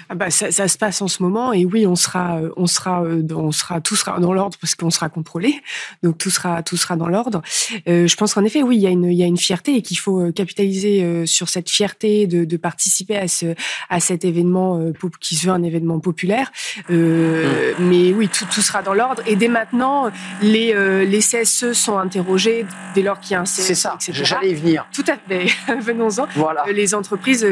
Ah 0.09 0.15
bah 0.15 0.31
ça, 0.31 0.51
ça, 0.51 0.69
se 0.69 0.79
passe 0.79 1.03
en 1.03 1.09
ce 1.09 1.23
moment 1.23 1.53
et 1.53 1.65
oui, 1.65 1.87
on 1.87 1.97
sera, 1.97 2.39
euh, 2.39 2.51
on 2.57 2.67
sera, 2.67 3.03
euh, 3.03 3.23
on 3.35 3.53
sera, 3.53 3.81
tout 3.81 3.97
sera 3.97 4.19
dans 4.19 4.33
l'ordre 4.33 4.57
parce 4.61 4.75
qu'on 4.75 4.91
sera 4.91 5.09
contrôlé, 5.09 5.61
donc 6.03 6.19
tout 6.19 6.31
sera, 6.31 6.63
tout 6.63 6.77
sera 6.77 6.97
dans 6.97 7.09
l'ordre. 7.09 7.43
Euh, 7.89 8.07
je 8.07 8.17
pense 8.17 8.35
qu'en 8.35 8.45
effet, 8.45 8.63
oui, 8.63 8.77
il 8.77 8.83
y 8.83 8.87
a 8.87 8.91
une, 8.91 9.05
il 9.05 9.17
y 9.17 9.23
a 9.23 9.27
une 9.27 9.39
fierté 9.39 9.77
et 9.77 9.83
qu'il 9.83 9.99
faut 9.99 10.21
euh, 10.21 10.33
capitaliser 10.33 11.27
sur 11.27 11.49
cette 11.49 11.71
fierté 11.71 12.27
de, 12.27 12.45
de 12.45 12.57
participer 12.57 13.17
à 13.17 13.29
ce, 13.29 13.55
à 13.89 14.01
cet 14.01 14.25
événement 14.25 14.81
qui 15.21 15.37
se 15.37 15.47
veut 15.47 15.53
un 15.53 15.63
événement 15.63 16.01
populaire. 16.01 16.51
Euh, 16.91 17.73
mmh. 17.79 17.85
Mais 17.85 18.13
oui, 18.13 18.29
tout, 18.29 18.45
tout 18.47 18.61
sera 18.61 18.83
dans 18.83 18.95
l'ordre 18.95 19.23
et 19.27 19.37
dès 19.37 19.49
maintenant, 19.49 20.11
les, 20.43 20.75
les 21.05 21.19
CSE 21.19 21.73
sont 21.73 21.99
interrogés 21.99 22.67
dès 22.95 23.03
lors 23.03 23.21
qu'il 23.21 23.33
y 23.33 23.35
a 23.35 23.41
un 23.41 23.45
CSE. 23.45 23.61
C'est 23.61 23.75
ça. 23.75 23.97
J'allais 24.11 24.51
y 24.51 24.55
venir. 24.55 24.87
Tout 24.93 25.05
à 25.09 25.17
fait. 25.17 25.47
Venons-en. 25.81 26.27
Voilà. 26.37 26.65
Les 26.73 26.95
entreprises 26.95 27.47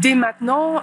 dès 0.00 0.14
maintenant 0.14 0.82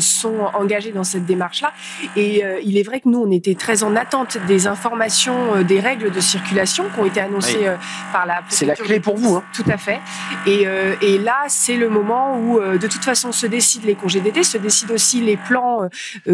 sont 0.00 0.43
engagés 0.54 0.92
dans 0.92 1.04
cette 1.04 1.26
démarche-là. 1.26 1.72
Et 2.16 2.44
euh, 2.44 2.60
il 2.64 2.78
est 2.78 2.82
vrai 2.82 3.00
que 3.00 3.08
nous, 3.08 3.20
on 3.20 3.30
était 3.30 3.54
très 3.54 3.82
en 3.82 3.96
attente 3.96 4.38
des 4.46 4.66
informations, 4.66 5.56
euh, 5.56 5.62
des 5.62 5.80
règles 5.80 6.10
de 6.10 6.20
circulation 6.20 6.84
qui 6.92 7.00
ont 7.00 7.06
été 7.06 7.20
annoncées 7.20 7.66
euh, 7.66 7.76
par 8.12 8.26
la. 8.26 8.42
C'est 8.48 8.66
la 8.66 8.74
clé 8.74 9.00
pour 9.00 9.16
vous. 9.16 9.36
Hein. 9.36 9.44
Tout 9.52 9.64
à 9.68 9.76
fait. 9.76 10.00
Et, 10.46 10.66
et 11.00 11.18
là, 11.18 11.44
c'est 11.48 11.76
le 11.76 11.88
moment 11.88 12.38
où, 12.38 12.60
de 12.60 12.86
toute 12.86 13.04
façon, 13.04 13.32
se 13.32 13.46
décident 13.46 13.86
les 13.86 13.94
congés 13.94 14.20
d'été, 14.20 14.42
se 14.42 14.58
décident 14.58 14.94
aussi 14.94 15.20
les 15.20 15.36
plans 15.36 15.88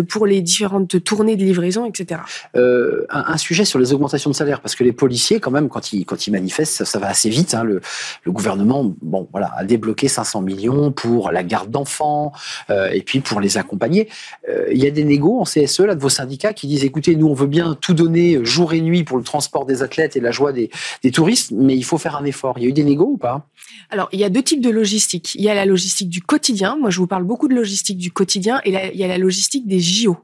pour 0.09 0.27
les 0.27 0.41
différentes 0.41 1.03
tournées 1.05 1.37
de 1.37 1.45
livraison, 1.45 1.87
etc. 1.87 2.21
Un, 2.55 3.05
un, 3.09 3.37
sujet 3.37 3.65
sur 3.65 3.79
les 3.79 3.93
augmentations 3.93 4.31
de 4.31 4.35
salaire, 4.35 4.61
parce 4.61 4.75
que 4.75 4.85
les 4.85 4.93
policiers, 4.93 5.41
quand 5.41 5.51
même, 5.51 5.69
quand 5.69 5.93
ils, 5.93 6.05
quand 6.05 6.27
ils 6.27 6.31
manifestent, 6.31 6.85
ça, 6.85 6.99
va 6.99 7.09
assez 7.09 7.29
vite. 7.29 7.55
Hein. 7.55 7.65
Le, 7.65 7.81
le, 8.25 8.33
gouvernement, 8.33 8.93
bon, 9.03 9.29
voilà, 9.31 9.53
a 9.57 9.65
débloqué 9.65 10.09
500 10.09 10.43
millions 10.43 10.93
pour 10.93 11.31
la 11.31 11.43
garde 11.43 11.71
d'enfants 11.71 12.33
et 12.69 13.03
puis 13.03 13.21
pour 13.21 13.41
les 13.41 13.59
accompagner 13.59 14.00
accompagner. 14.01 14.09
Euh, 14.49 14.69
il 14.73 14.83
y 14.83 14.87
a 14.87 14.91
des 14.91 15.05
négos 15.05 15.41
en 15.41 15.45
CSE 15.45 15.81
là 15.81 15.95
de 15.95 16.01
vos 16.01 16.09
syndicats 16.09 16.53
qui 16.53 16.67
disent 16.67 16.85
écoutez, 16.85 17.17
nous 17.17 17.27
on 17.27 17.35
veut 17.35 17.47
bien 17.47 17.77
tout 17.81 17.95
donner 17.95 18.45
jour 18.45 18.73
et 18.73 18.81
nuit 18.81 19.05
pour 19.05 19.19
le 19.19 19.25
transport 19.25 19.67
des 19.67 19.83
athlètes 19.83 20.17
et 20.17 20.21
la 20.21 20.31
joie 20.31 20.53
des, 20.53 20.71
des 21.03 21.11
touristes, 21.11 21.53
mais 21.53 21.77
il 21.77 21.85
faut 21.85 21.99
faire 21.99 22.17
un 22.17 22.25
effort. 22.25 22.55
Il 22.59 22.63
y 22.63 22.67
a 22.67 22.69
eu 22.69 22.73
des 22.73 22.85
négos 22.85 23.11
ou 23.13 23.17
pas? 23.17 23.47
Alors 23.91 24.09
il 24.13 24.21
y 24.21 24.25
a 24.25 24.31
deux 24.31 24.43
types 24.43 24.61
de 24.61 24.71
logistique. 24.71 25.35
Il 25.35 25.43
y 25.43 25.51
a 25.51 25.55
la 25.55 25.67
logistique 25.67 26.09
du 26.09 26.23
quotidien. 26.23 26.77
Moi 26.81 26.91
je 26.91 26.99
vous 26.99 27.07
parle 27.07 27.25
beaucoup 27.25 27.49
de 27.49 27.55
logistique 27.55 27.99
du 27.99 28.11
quotidien 28.11 28.61
et 28.65 28.71
il 28.93 29.01
y 29.01 29.05
a 29.05 29.09
la 29.09 29.19
logistique 29.19 29.67
des 29.67 29.81
JO. 29.81 30.17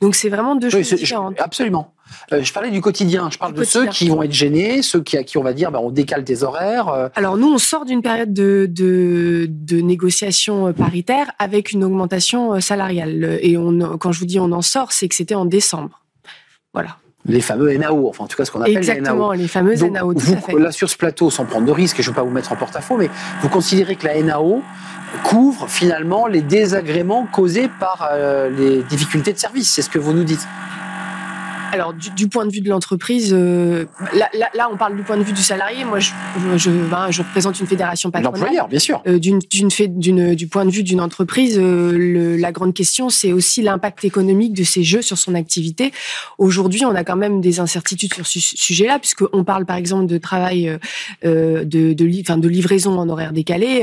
Donc 0.00 0.14
c'est 0.14 0.28
vraiment 0.28 0.56
deux 0.56 0.70
choses 0.70 0.92
différentes. 0.94 1.40
absolument. 1.40 1.92
Euh, 2.32 2.42
je 2.42 2.52
parlais 2.52 2.70
du 2.70 2.80
quotidien. 2.80 3.28
Je 3.30 3.38
parle 3.38 3.54
de 3.54 3.64
ceux 3.64 3.86
qui 3.86 4.08
vont 4.08 4.22
être 4.22 4.32
gênés, 4.32 4.82
ceux 4.82 5.02
qui, 5.02 5.16
à 5.16 5.24
qui 5.24 5.38
on 5.38 5.42
va 5.42 5.52
dire, 5.52 5.70
bah, 5.70 5.80
on 5.82 5.90
décale 5.90 6.24
tes 6.24 6.42
horaires. 6.42 6.88
Euh. 6.88 7.08
Alors 7.14 7.36
nous, 7.36 7.52
on 7.52 7.58
sort 7.58 7.84
d'une 7.84 8.02
période 8.02 8.32
de, 8.32 8.66
de, 8.70 9.46
de 9.48 9.80
négociation 9.80 10.68
euh, 10.68 10.72
paritaire 10.72 11.30
avec 11.38 11.72
une 11.72 11.84
augmentation 11.84 12.60
salariale. 12.60 13.38
Et 13.42 13.56
on, 13.56 13.98
quand 13.98 14.12
je 14.12 14.20
vous 14.20 14.26
dis 14.26 14.38
on 14.38 14.52
en 14.52 14.62
sort, 14.62 14.92
c'est 14.92 15.08
que 15.08 15.14
c'était 15.14 15.34
en 15.34 15.44
décembre. 15.44 16.02
Voilà 16.72 16.96
les 17.26 17.40
fameux 17.40 17.74
NAO, 17.74 18.10
enfin 18.10 18.24
en 18.24 18.26
tout 18.26 18.36
cas 18.36 18.44
ce 18.44 18.50
qu'on 18.50 18.60
appelle 18.60 18.76
Exactement, 18.76 19.32
les 19.32 19.38
NAO. 19.38 19.42
les 19.44 19.48
fameuses 19.48 19.82
NAO. 19.82 20.12
Tout 20.12 20.20
vous, 20.20 20.34
à 20.34 20.36
fait. 20.36 20.58
Là 20.58 20.70
sur 20.70 20.90
ce 20.90 20.96
plateau, 20.98 21.30
sans 21.30 21.46
prendre 21.46 21.64
de 21.64 21.72
risques, 21.72 21.98
et 21.98 22.02
je 22.02 22.10
ne 22.10 22.14
veux 22.14 22.20
pas 22.20 22.22
vous 22.22 22.30
mettre 22.30 22.52
en 22.52 22.56
porte-à-faux, 22.56 22.98
mais 22.98 23.08
vous 23.40 23.48
considérez 23.48 23.96
que 23.96 24.06
la 24.06 24.22
NAO 24.22 24.60
couvre 25.22 25.66
finalement 25.66 26.26
les 26.26 26.42
désagréments 26.42 27.26
causés 27.32 27.70
par 27.80 28.10
les 28.54 28.82
difficultés 28.82 29.32
de 29.32 29.38
service, 29.38 29.70
c'est 29.72 29.80
ce 29.80 29.88
que 29.88 29.98
vous 29.98 30.12
nous 30.12 30.24
dites 30.24 30.46
alors, 31.74 31.92
du, 31.92 32.28
point 32.28 32.46
de 32.46 32.52
vue 32.52 32.60
de 32.60 32.68
l'entreprise, 32.68 33.34
euh, 33.36 33.84
là, 34.14 34.68
on 34.72 34.76
parle 34.76 34.96
du 34.96 35.02
point 35.02 35.16
de 35.16 35.24
vue 35.24 35.32
du 35.32 35.42
salarié. 35.42 35.84
Moi, 35.84 35.98
je, 35.98 36.12
je, 36.56 36.70
ben, 36.70 37.06
représente 37.06 37.58
une 37.58 37.66
fédération 37.66 38.12
patronale. 38.12 38.40
L'employeur, 38.40 38.68
bien 38.68 38.78
sûr. 38.78 39.02
Euh, 39.08 39.18
d'une, 39.18 39.40
du 39.40 40.46
point 40.46 40.64
de 40.64 40.70
vue 40.70 40.84
d'une 40.84 41.00
entreprise, 41.00 41.58
euh, 41.60 42.36
la 42.38 42.52
grande 42.52 42.74
question, 42.74 43.10
c'est 43.10 43.32
aussi 43.32 43.60
l'impact 43.60 44.04
économique 44.04 44.52
de 44.52 44.62
ces 44.62 44.84
jeux 44.84 45.02
sur 45.02 45.18
son 45.18 45.34
activité. 45.34 45.92
Aujourd'hui, 46.38 46.84
on 46.84 46.94
a 46.94 47.02
quand 47.02 47.16
même 47.16 47.40
des 47.40 47.58
incertitudes 47.58 48.14
sur 48.14 48.26
ce 48.26 48.38
sujet-là, 48.38 49.00
puisqu'on 49.00 49.42
parle 49.42 49.66
par 49.66 49.76
exemple 49.76 50.06
de 50.06 50.18
travail 50.18 50.78
de, 51.24 51.64
de, 51.64 51.92
de 51.92 52.48
livraison 52.48 52.98
en 52.98 53.08
horaire 53.08 53.32
décalé. 53.32 53.82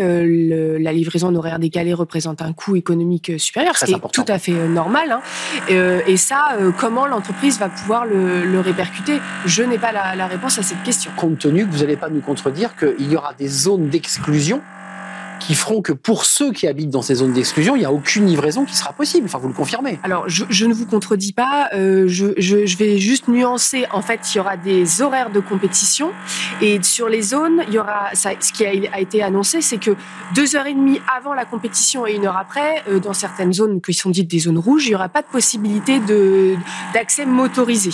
la 0.79 0.93
livraison 0.93 1.27
en 1.27 1.35
horaire 1.35 1.59
décalé 1.59 1.93
représente 1.93 2.41
un 2.41 2.53
coût 2.53 2.77
économique 2.77 3.33
supérieur, 3.37 3.77
ce 3.77 3.85
qui 3.85 3.93
est 3.93 4.11
tout 4.13 4.25
à 4.29 4.39
fait 4.39 4.53
normal. 4.69 5.11
Hein. 5.11 6.01
et 6.07 6.15
ça, 6.15 6.57
comment 6.79 7.05
l'entreprise 7.05 7.59
va 7.59 7.67
pouvoir 7.67 7.80
le, 8.05 8.59
répercuter 8.59 9.19
Je 9.45 9.63
n'ai 9.63 9.77
pas 9.77 9.91
la, 9.91 10.15
la 10.15 10.27
réponse 10.27 10.59
à 10.59 10.63
cette 10.63 10.83
question. 10.83 11.11
Compte 11.15 11.39
tenu 11.39 11.65
que 11.65 11.71
vous 11.71 11.79
n'allez 11.79 11.97
pas 11.97 12.09
nous 12.09 12.21
contredire 12.21 12.75
qu'il 12.75 13.11
y 13.11 13.15
aura 13.15 13.33
des 13.33 13.47
zones 13.47 13.89
d'exclusion 13.89 14.61
qui 15.51 15.55
feront 15.55 15.81
que 15.81 15.91
pour 15.91 16.23
ceux 16.23 16.53
qui 16.53 16.65
habitent 16.65 16.91
dans 16.91 17.01
ces 17.01 17.15
zones 17.15 17.33
d'exclusion, 17.33 17.75
il 17.75 17.79
n'y 17.79 17.85
a 17.85 17.91
aucune 17.91 18.25
livraison 18.25 18.63
qui 18.63 18.73
sera 18.73 18.93
possible. 18.93 19.25
Enfin, 19.25 19.37
vous 19.37 19.49
le 19.49 19.53
confirmez. 19.53 19.99
Alors, 20.01 20.29
je, 20.29 20.45
je 20.49 20.65
ne 20.65 20.73
vous 20.73 20.85
contredis 20.85 21.33
pas. 21.33 21.67
Euh, 21.73 22.05
je, 22.07 22.27
je, 22.37 22.65
je, 22.65 22.77
vais 22.77 22.99
juste 22.99 23.27
nuancer. 23.27 23.85
En 23.91 24.01
fait, 24.01 24.21
il 24.33 24.37
y 24.37 24.39
aura 24.39 24.55
des 24.55 25.01
horaires 25.01 25.29
de 25.29 25.41
compétition 25.41 26.11
et 26.61 26.81
sur 26.83 27.09
les 27.09 27.21
zones, 27.21 27.63
il 27.67 27.73
y 27.73 27.79
aura 27.79 28.11
ça, 28.13 28.29
ce 28.39 28.53
qui 28.53 28.65
a, 28.65 28.69
a 28.93 29.01
été 29.01 29.21
annoncé, 29.21 29.59
c'est 29.59 29.77
que 29.77 29.91
deux 30.33 30.55
heures 30.55 30.67
et 30.67 30.73
demie 30.73 31.01
avant 31.13 31.33
la 31.33 31.43
compétition 31.43 32.07
et 32.07 32.13
une 32.13 32.27
heure 32.27 32.37
après, 32.37 32.81
euh, 32.87 33.01
dans 33.01 33.13
certaines 33.13 33.51
zones 33.51 33.81
qui 33.81 33.93
sont 33.93 34.09
dites 34.09 34.31
des 34.31 34.39
zones 34.39 34.57
rouges, 34.57 34.85
il 34.85 34.91
n'y 34.91 34.95
aura 34.95 35.09
pas 35.09 35.21
de 35.21 35.27
possibilité 35.27 35.99
de 35.99 36.55
d'accès 36.93 37.25
motorisé. 37.25 37.91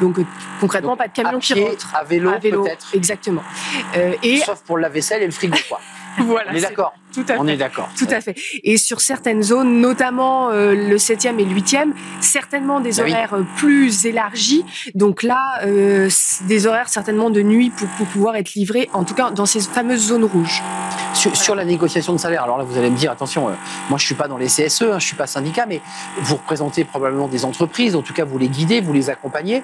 Donc 0.00 0.20
euh, 0.20 0.24
concrètement, 0.60 0.96
pas 0.96 1.08
de 1.08 1.12
camion 1.12 1.40
qui 1.40 1.54
rentre. 1.54 1.92
À 1.92 2.04
vélo, 2.04 2.30
vélo 2.40 2.62
peut-être. 2.62 2.94
Exactement. 2.94 3.42
Euh, 3.96 4.14
et 4.22 4.36
Sauf 4.36 4.62
pour 4.62 4.78
la 4.78 4.88
vaisselle 4.88 5.22
et 5.22 5.26
le 5.26 5.32
frigo, 5.32 5.58
quoi. 5.68 5.80
voilà. 6.18 6.52
On 6.52 6.54
est 6.54 6.60
d'accord. 6.60 6.83
Tout 7.12 7.24
à 7.28 7.34
On 7.38 7.46
est 7.46 7.56
d'accord. 7.56 7.88
Tout 7.96 8.08
à 8.10 8.20
fait. 8.20 8.34
Et 8.64 8.76
sur 8.76 9.00
certaines 9.00 9.42
zones, 9.42 9.80
notamment 9.80 10.50
euh, 10.50 10.74
le 10.74 10.96
7e 10.96 11.38
et 11.38 11.44
le 11.44 11.54
8e, 11.54 11.92
certainement 12.20 12.80
des 12.80 12.94
bah 12.94 13.02
horaires 13.02 13.34
euh, 13.34 13.44
plus 13.56 14.06
élargis. 14.06 14.64
Donc 14.94 15.22
là, 15.22 15.60
euh, 15.64 16.08
des 16.48 16.66
horaires 16.66 16.88
certainement 16.88 17.30
de 17.30 17.40
nuit 17.42 17.70
pour, 17.70 17.88
pour, 17.96 18.06
pouvoir 18.06 18.36
être 18.36 18.54
livrés, 18.54 18.88
en 18.92 19.04
tout 19.04 19.14
cas 19.14 19.30
dans 19.30 19.46
ces 19.46 19.60
fameuses 19.60 20.08
zones 20.08 20.24
rouges. 20.24 20.62
Sur, 21.24 21.34
sur 21.34 21.54
la 21.54 21.64
négociation 21.64 22.12
de 22.12 22.18
salaire, 22.18 22.42
alors 22.42 22.58
là, 22.58 22.64
vous 22.64 22.76
allez 22.76 22.90
me 22.90 22.96
dire, 22.98 23.10
attention, 23.10 23.48
moi 23.88 23.96
je 23.96 24.04
suis 24.04 24.14
pas 24.14 24.28
dans 24.28 24.36
les 24.36 24.48
CSE, 24.48 24.82
hein, 24.82 24.98
je 24.98 25.06
suis 25.06 25.16
pas 25.16 25.26
syndicat, 25.26 25.64
mais 25.64 25.80
vous 26.18 26.36
représentez 26.36 26.84
probablement 26.84 27.28
des 27.28 27.46
entreprises, 27.46 27.96
en 27.96 28.02
tout 28.02 28.12
cas 28.12 28.26
vous 28.26 28.36
les 28.36 28.48
guidez, 28.48 28.82
vous 28.82 28.92
les 28.92 29.08
accompagnez. 29.08 29.62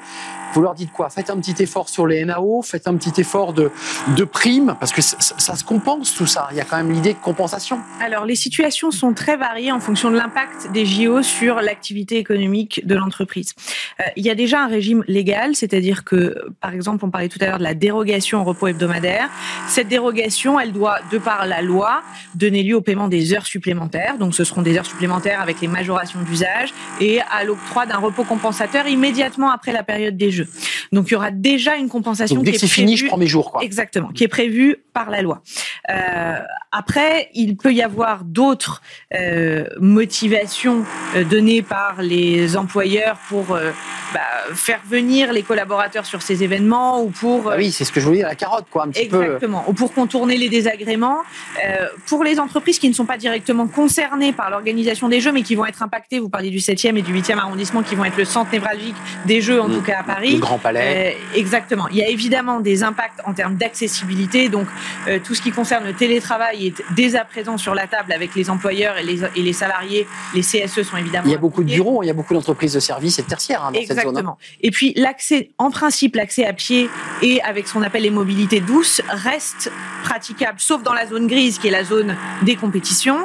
Vous 0.52 0.62
leur 0.62 0.74
dites 0.74 0.90
quoi? 0.90 1.10
Faites 1.10 1.30
un 1.30 1.36
petit 1.36 1.62
effort 1.62 1.88
sur 1.88 2.06
les 2.06 2.24
NAO, 2.24 2.62
faites 2.62 2.88
un 2.88 2.96
petit 2.96 3.20
effort 3.20 3.52
de, 3.52 3.70
de 4.16 4.24
primes, 4.24 4.74
parce 4.80 4.90
que 4.90 5.02
ça, 5.02 5.16
ça, 5.20 5.54
se 5.54 5.62
compense 5.62 6.14
tout 6.14 6.26
ça. 6.26 6.48
Il 6.50 6.56
y 6.56 6.60
a 6.60 6.64
quand 6.64 6.76
même 6.76 6.90
l'idée 6.90 7.12
de 7.12 7.18
compensation. 7.18 7.78
Alors, 8.00 8.24
les 8.24 8.34
situations 8.34 8.90
sont 8.90 9.12
très 9.12 9.36
variées 9.36 9.70
en 9.70 9.80
fonction 9.80 10.10
de 10.10 10.16
l'impact 10.16 10.72
des 10.72 10.86
JO 10.86 11.22
sur 11.22 11.56
l'activité 11.56 12.16
économique 12.16 12.84
de 12.84 12.94
l'entreprise. 12.96 13.52
Euh, 14.00 14.04
il 14.16 14.24
y 14.24 14.30
a 14.30 14.34
déjà 14.34 14.62
un 14.64 14.66
régime 14.66 15.04
légal, 15.06 15.54
c'est-à-dire 15.54 16.04
que, 16.04 16.34
par 16.60 16.72
exemple, 16.72 17.04
on 17.04 17.10
parlait 17.10 17.28
tout 17.28 17.38
à 17.42 17.46
l'heure 17.46 17.58
de 17.58 17.64
la 17.64 17.74
dérogation 17.74 18.40
au 18.40 18.44
repos 18.44 18.66
hebdomadaire. 18.66 19.28
Cette 19.68 19.88
dérogation, 19.88 20.58
elle 20.58 20.72
doit, 20.72 20.98
de 21.12 21.18
par 21.18 21.46
la 21.50 21.60
loi, 21.60 22.02
donner 22.34 22.62
lieu 22.62 22.76
au 22.76 22.80
paiement 22.80 23.08
des 23.08 23.34
heures 23.34 23.46
supplémentaires. 23.46 24.16
Donc, 24.16 24.34
ce 24.34 24.44
seront 24.44 24.62
des 24.62 24.78
heures 24.78 24.86
supplémentaires 24.86 25.42
avec 25.42 25.60
les 25.60 25.68
majorations 25.68 26.22
d'usage 26.22 26.72
et 27.00 27.20
à 27.20 27.44
l'octroi 27.44 27.84
d'un 27.84 27.98
repos 27.98 28.24
compensateur 28.24 28.86
immédiatement 28.86 29.50
après 29.50 29.72
la 29.72 29.82
période 29.82 30.16
des 30.16 30.30
Jeux. 30.30 30.48
Donc 30.92 31.08
il 31.08 31.12
y 31.12 31.16
aura 31.16 31.30
déjà 31.30 31.76
une 31.76 31.88
compensation 31.88 32.36
Donc, 32.36 32.44
dès 32.44 32.52
qui 32.52 32.58
que 32.58 32.66
c'est 32.66 32.72
fini, 32.72 32.96
je 32.96 33.06
prends 33.06 33.16
mes 33.16 33.26
jours. 33.26 33.52
Quoi. 33.52 33.62
Exactement, 33.62 34.08
qui 34.08 34.24
est 34.24 34.28
prévue 34.28 34.76
par 34.92 35.10
la 35.10 35.22
loi. 35.22 35.42
Euh, 35.90 36.38
après, 36.72 37.30
il 37.34 37.56
peut 37.56 37.72
y 37.72 37.82
avoir 37.82 38.24
d'autres 38.24 38.82
euh, 39.14 39.64
motivations 39.80 40.84
euh, 41.16 41.24
données 41.24 41.62
par 41.62 42.02
les 42.02 42.56
employeurs 42.56 43.18
pour 43.28 43.54
euh, 43.54 43.70
bah, 44.12 44.20
faire 44.54 44.80
venir 44.88 45.32
les 45.32 45.42
collaborateurs 45.42 46.06
sur 46.06 46.22
ces 46.22 46.42
événements 46.42 47.02
ou 47.02 47.10
pour. 47.10 47.50
Ah 47.50 47.56
oui, 47.56 47.70
c'est 47.70 47.84
ce 47.84 47.92
que 47.92 48.00
je 48.00 48.06
voulais 48.06 48.18
dire, 48.18 48.28
la 48.28 48.34
carotte, 48.34 48.66
quoi, 48.70 48.84
un 48.84 48.88
petit 48.88 49.02
exactement, 49.02 49.20
peu. 49.20 49.34
Exactement, 49.34 49.64
ou 49.68 49.72
pour 49.72 49.92
contourner 49.92 50.36
les 50.36 50.48
désagréments. 50.48 51.18
pour 52.06 52.24
les 52.24 52.38
entreprises 52.40 52.78
qui 52.78 52.88
ne 52.88 52.94
sont 52.94 53.06
pas 53.06 53.16
directement 53.16 53.66
concernées 53.66 54.32
par 54.32 54.50
l'organisation 54.50 55.08
des 55.08 55.20
Jeux, 55.20 55.32
mais 55.32 55.42
qui 55.42 55.54
vont 55.54 55.66
être 55.66 55.82
impactées, 55.82 56.18
vous 56.18 56.28
parliez 56.28 56.50
du 56.50 56.58
7e 56.58 56.96
et 56.96 57.02
du 57.02 57.14
8e 57.14 57.38
arrondissement, 57.38 57.82
qui 57.82 57.94
vont 57.94 58.04
être 58.04 58.16
le 58.16 58.24
centre 58.24 58.52
névralgique 58.52 58.96
des 59.26 59.40
Jeux, 59.40 59.60
en 59.60 59.68
mmh. 59.68 59.74
tout 59.74 59.82
cas 59.82 59.98
à 60.00 60.02
Paris. 60.02 60.34
Le 60.34 60.40
Grand 60.40 60.58
Palais. 60.58 61.16
exactement. 61.34 61.88
Il 61.88 61.96
y 61.96 62.02
a 62.02 62.08
évidemment 62.08 62.60
des 62.60 62.82
impacts 62.82 63.20
en 63.24 63.34
termes 63.34 63.56
d'accessibilité, 63.56 64.48
donc 64.48 64.66
tout 65.24 65.34
ce 65.34 65.42
qui 65.42 65.50
concerne 65.50 65.84
le 65.84 65.92
télétravail 65.92 66.66
est 66.66 66.82
dès 66.94 67.16
à 67.16 67.24
présent 67.24 67.56
sur 67.56 67.74
la 67.74 67.86
table 67.86 68.12
avec 68.12 68.34
les 68.34 68.50
employeurs 68.50 68.98
et 68.98 69.02
les, 69.02 69.22
et 69.24 69.42
les 69.42 69.52
salariés. 69.52 70.06
Les 70.34 70.42
CSE 70.42 70.82
sont 70.82 70.96
évidemment. 70.96 71.24
Il 71.26 71.32
y 71.32 71.34
a 71.34 71.38
beaucoup 71.38 71.62
de 71.62 71.72
bureaux, 71.72 72.02
il 72.02 72.06
y 72.06 72.10
a 72.10 72.14
beaucoup 72.14 72.34
d'entreprises 72.34 72.74
de 72.74 72.80
services 72.80 73.18
et 73.18 73.22
de 73.22 73.28
tertiaires 73.28 73.64
hein, 73.64 73.72
dans 73.72 73.80
cette 73.80 73.99
zone. 74.02 74.34
Et 74.60 74.70
puis 74.70 74.92
l'accès, 74.96 75.50
en 75.58 75.70
principe, 75.70 76.16
l'accès 76.16 76.44
à 76.46 76.52
pied 76.52 76.88
et 77.22 77.42
avec 77.42 77.68
ce 77.68 77.74
qu'on 77.74 77.82
appelle 77.82 78.02
les 78.02 78.10
mobilités 78.10 78.60
douces 78.60 79.02
reste 79.08 79.70
praticable, 80.02 80.58
sauf 80.58 80.82
dans 80.82 80.92
la 80.92 81.06
zone 81.06 81.26
grise 81.26 81.58
qui 81.58 81.68
est 81.68 81.70
la 81.70 81.84
zone 81.84 82.16
des 82.42 82.56
compétitions. 82.56 83.18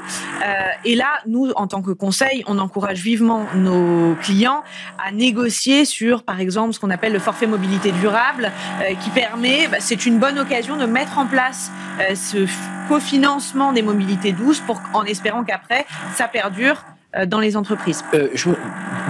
Euh, 0.45 0.53
et 0.83 0.95
là, 0.95 1.19
nous, 1.25 1.51
en 1.55 1.67
tant 1.67 1.81
que 1.81 1.91
conseil, 1.91 2.43
on 2.47 2.57
encourage 2.59 2.99
vivement 2.99 3.45
nos 3.55 4.15
clients 4.15 4.63
à 5.03 5.11
négocier 5.11 5.85
sur, 5.85 6.23
par 6.23 6.39
exemple, 6.39 6.73
ce 6.73 6.79
qu'on 6.79 6.89
appelle 6.89 7.13
le 7.13 7.19
forfait 7.19 7.47
mobilité 7.47 7.91
durable, 7.91 8.51
euh, 8.81 8.93
qui 8.95 9.09
permet, 9.09 9.67
bah, 9.67 9.77
c'est 9.79 10.05
une 10.05 10.19
bonne 10.19 10.39
occasion 10.39 10.77
de 10.77 10.85
mettre 10.85 11.17
en 11.17 11.25
place 11.25 11.71
euh, 11.99 12.15
ce 12.15 12.45
cofinancement 12.88 13.73
des 13.73 13.81
mobilités 13.81 14.31
douces 14.31 14.59
pour, 14.59 14.81
en 14.93 15.03
espérant 15.03 15.43
qu'après, 15.43 15.85
ça 16.15 16.27
perdure 16.27 16.83
dans 17.25 17.39
les 17.39 17.56
entreprises. 17.56 18.04
Euh, 18.13 18.30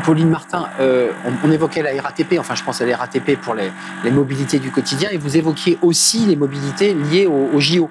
Pauline 0.03 0.29
Martin, 0.29 0.67
euh, 0.79 1.11
on, 1.43 1.51
évoquait 1.51 1.81
la 1.81 2.01
RATP, 2.01 2.37
enfin 2.39 2.53
je 2.55 2.63
pense 2.63 2.81
à 2.81 2.85
la 2.85 2.95
RATP 2.95 3.35
pour 3.41 3.55
les, 3.55 3.71
les, 4.03 4.11
mobilités 4.11 4.59
du 4.59 4.69
quotidien, 4.69 5.09
et 5.11 5.17
vous 5.17 5.37
évoquiez 5.37 5.79
aussi 5.81 6.25
les 6.25 6.35
mobilités 6.35 6.93
liées 6.93 7.25
au, 7.25 7.49
au 7.55 7.59
JO 7.59 7.89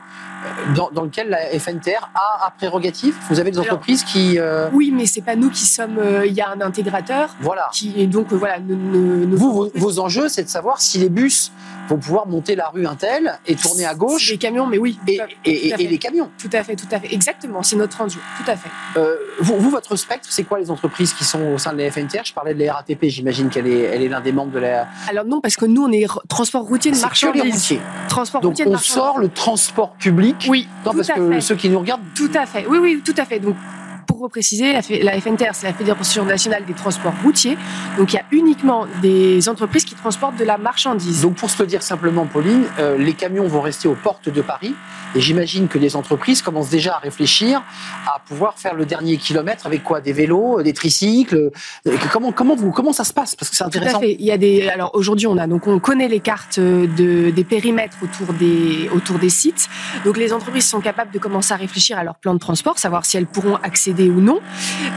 dans, 0.75 0.91
dans, 0.91 1.03
lequel 1.03 1.29
la 1.29 1.59
FNTR 1.59 2.11
a, 2.15 2.47
a 2.47 2.51
prérogative? 2.51 3.17
Vous 3.31 3.41
avez 3.41 3.51
des 3.51 3.59
entreprises 3.59 4.05
qui... 4.05 4.39
Euh... 4.39 4.69
Oui, 4.73 4.93
mais 4.95 5.07
c'est 5.07 5.23
pas 5.23 5.37
nous 5.37 5.51
qui 5.51 5.65
sommes... 5.65 5.99
Euh, 5.99 6.27
il 6.27 6.33
y 6.33 6.41
a 6.41 6.51
un 6.51 6.61
intégrateur. 6.61 7.35
Voilà. 7.41 7.69
Qui, 7.73 7.95
et 7.97 8.07
donc, 8.07 8.33
euh, 8.33 8.37
voilà... 8.37 8.59
Vous, 8.59 9.53
vos, 9.53 9.71
vos, 9.75 9.99
enjeux, 9.99 10.29
c'est 10.29 10.45
de 10.45 10.49
savoir 10.49 10.81
si 10.81 10.99
les 10.99 11.09
bus 11.09 11.53
vont 11.89 11.99
pouvoir 11.99 12.27
monter 12.27 12.57
la 12.57 12.69
rue 12.69 12.87
Intel 12.87 13.39
et 13.47 13.55
tourner 13.57 13.85
à 13.85 13.95
gauche. 13.95 14.31
Les 14.31 14.39
camions, 14.39 14.67
mais 14.67 14.79
oui. 14.79 14.99
Et, 15.07 15.21
et, 15.45 15.69
et, 15.69 15.87
les 15.87 15.99
camions. 15.99 16.31
Tout 16.39 16.51
à 16.53 16.63
fait, 16.63 16.77
tout 16.77 16.87
à 16.91 17.01
fait. 17.01 17.13
Exactement, 17.13 17.63
c'est 17.63 17.77
notre 17.77 18.01
enjeu. 18.01 18.21
Tout 18.43 18.51
à 18.51 18.57
fait. 18.57 18.69
Euh, 18.97 19.17
vous, 19.41 19.57
vous, 19.59 19.71
votre 19.71 19.97
spectre, 19.97 20.29
c'est 20.31 20.45
quoi 20.45 20.59
les 20.59 20.71
entreprises 20.71 21.13
qui 21.13 21.25
sont 21.25 21.43
au 21.43 21.59
sein 21.59 21.73
de 21.73 21.79
la 21.79 21.91
FNTR 21.91 22.25
Je 22.25 22.33
parlais 22.33 22.55
de 22.55 22.65
la 22.65 22.75
RATP, 22.75 23.05
j'imagine 23.05 23.49
qu'elle 23.49 23.67
est, 23.67 23.81
elle 23.81 24.03
est 24.03 24.09
l'un 24.09 24.21
des 24.21 24.33
membres 24.33 24.53
de 24.53 24.59
la... 24.59 24.89
Alors 25.09 25.25
non, 25.25 25.41
parce 25.41 25.57
que 25.57 25.67
nous, 25.67 25.83
on 25.83 25.93
est 25.93 26.07
transport 26.29 26.63
routier 26.63 26.91
de 26.91 26.99
marchandises. 26.99 27.79
Transport 28.09 28.41
Donc 28.41 28.53
routier 28.53 28.65
de 28.65 28.71
on 28.71 28.79
sort 28.79 29.19
le 29.19 29.29
transport 29.29 29.93
public. 29.95 30.47
Oui, 30.49 30.69
non, 30.85 30.93
parce 30.93 31.09
que 31.09 31.41
ceux 31.41 31.57
qui 31.57 31.69
nous 31.69 31.79
regardent. 31.79 32.03
Tout 32.15 32.31
à 32.35 32.47
fait. 32.47 32.67
Oui, 32.67 32.79
oui, 32.79 33.03
tout 33.05 33.15
à 33.17 33.25
fait. 33.25 33.39
Donc 33.39 33.57
pour 34.07 34.21
repréciser, 34.21 34.73
la, 34.73 34.81
la 35.03 35.21
FNTR, 35.21 35.55
c'est 35.55 35.67
la 35.67 35.75
Fédération 35.75 36.25
nationale 36.25 36.65
des 36.65 36.75
transports 36.75 37.15
routiers. 37.23 37.57
Donc 37.99 38.13
il 38.13 38.17
y 38.17 38.19
a 38.19 38.25
uniquement 38.31 38.87
des 39.03 39.49
entreprises 39.49 39.85
qui 39.85 39.95
transportent 39.95 40.37
de 40.37 40.45
la 40.45 40.59
marchandise. 40.59 41.23
Donc 41.23 41.37
pour 41.37 41.51
se 41.51 41.63
le 41.63 41.67
dire 41.67 41.83
simplement, 41.83 42.27
Pauline, 42.27 42.65
euh, 42.79 42.97
les 42.99 43.15
camions 43.15 43.47
vont 43.47 43.61
rester 43.61 43.89
aux 43.89 43.95
portes 43.95 44.29
de 44.29 44.43
Paris 44.43 44.75
et 45.15 45.21
j'imagine 45.21 45.69
que 45.69 45.79
les 45.79 45.97
entreprises 45.97 46.43
commencent 46.43 46.71
déjà 46.71 46.97
à 46.97 46.99
réfléchir 46.99 47.63
à 48.07 48.19
pouvoir 48.27 48.59
faire 48.59 48.75
le 48.75 48.85
dernier 48.85 49.17
kilomètre 49.17 49.67
avec 49.67 49.83
quoi? 49.83 50.01
Des 50.01 50.13
vélos, 50.13 50.63
des 50.63 50.73
tricycles 50.73 51.51
euh, 51.87 51.97
Comment, 52.13 52.33
comment, 52.33 52.55
vous, 52.55 52.71
comment 52.71 52.93
ça 52.93 53.05
se 53.05 53.13
passe? 53.13 53.35
Parce 53.35 53.51
que 53.51 53.57
c'est 53.57 53.65
intéressant. 53.65 53.99
Tout 53.99 54.05
à 54.05 54.09
fait. 54.09 54.17
Il 54.19 54.27
y 54.27 54.33
a 54.33 54.39
des, 54.39 54.69
alors 54.69 54.91
aujourd'hui, 54.95 55.27
on 55.27 55.37
a 55.39 55.47
donc 55.47 55.67
on 55.67 55.79
connaît 55.79 56.09
les 56.09 56.21
cartes 56.21 56.59
de, 56.59 57.31
des 57.31 57.45
périmètres 57.45 57.97
autour 58.03 58.35
des, 58.35 58.89
autour 58.93 59.19
des 59.19 59.31
sites. 59.31 59.69
Donc 60.05 60.17
les 60.17 60.33
entreprises 60.33 60.67
sont 60.67 60.81
capables 60.81 61.13
de 61.13 61.19
commencer 61.19 61.55
à 61.55 61.57
réfléchir 61.57 61.99
à 61.99 62.05
leur 62.05 62.17
plan 62.17 62.35
de 62.35 62.39
transport, 62.39 62.79
savoir 62.79 63.05
si 63.05 63.17
elles 63.17 63.27
pourront 63.27 63.57
accéder 63.57 63.94
ou 64.03 64.21
non, 64.21 64.41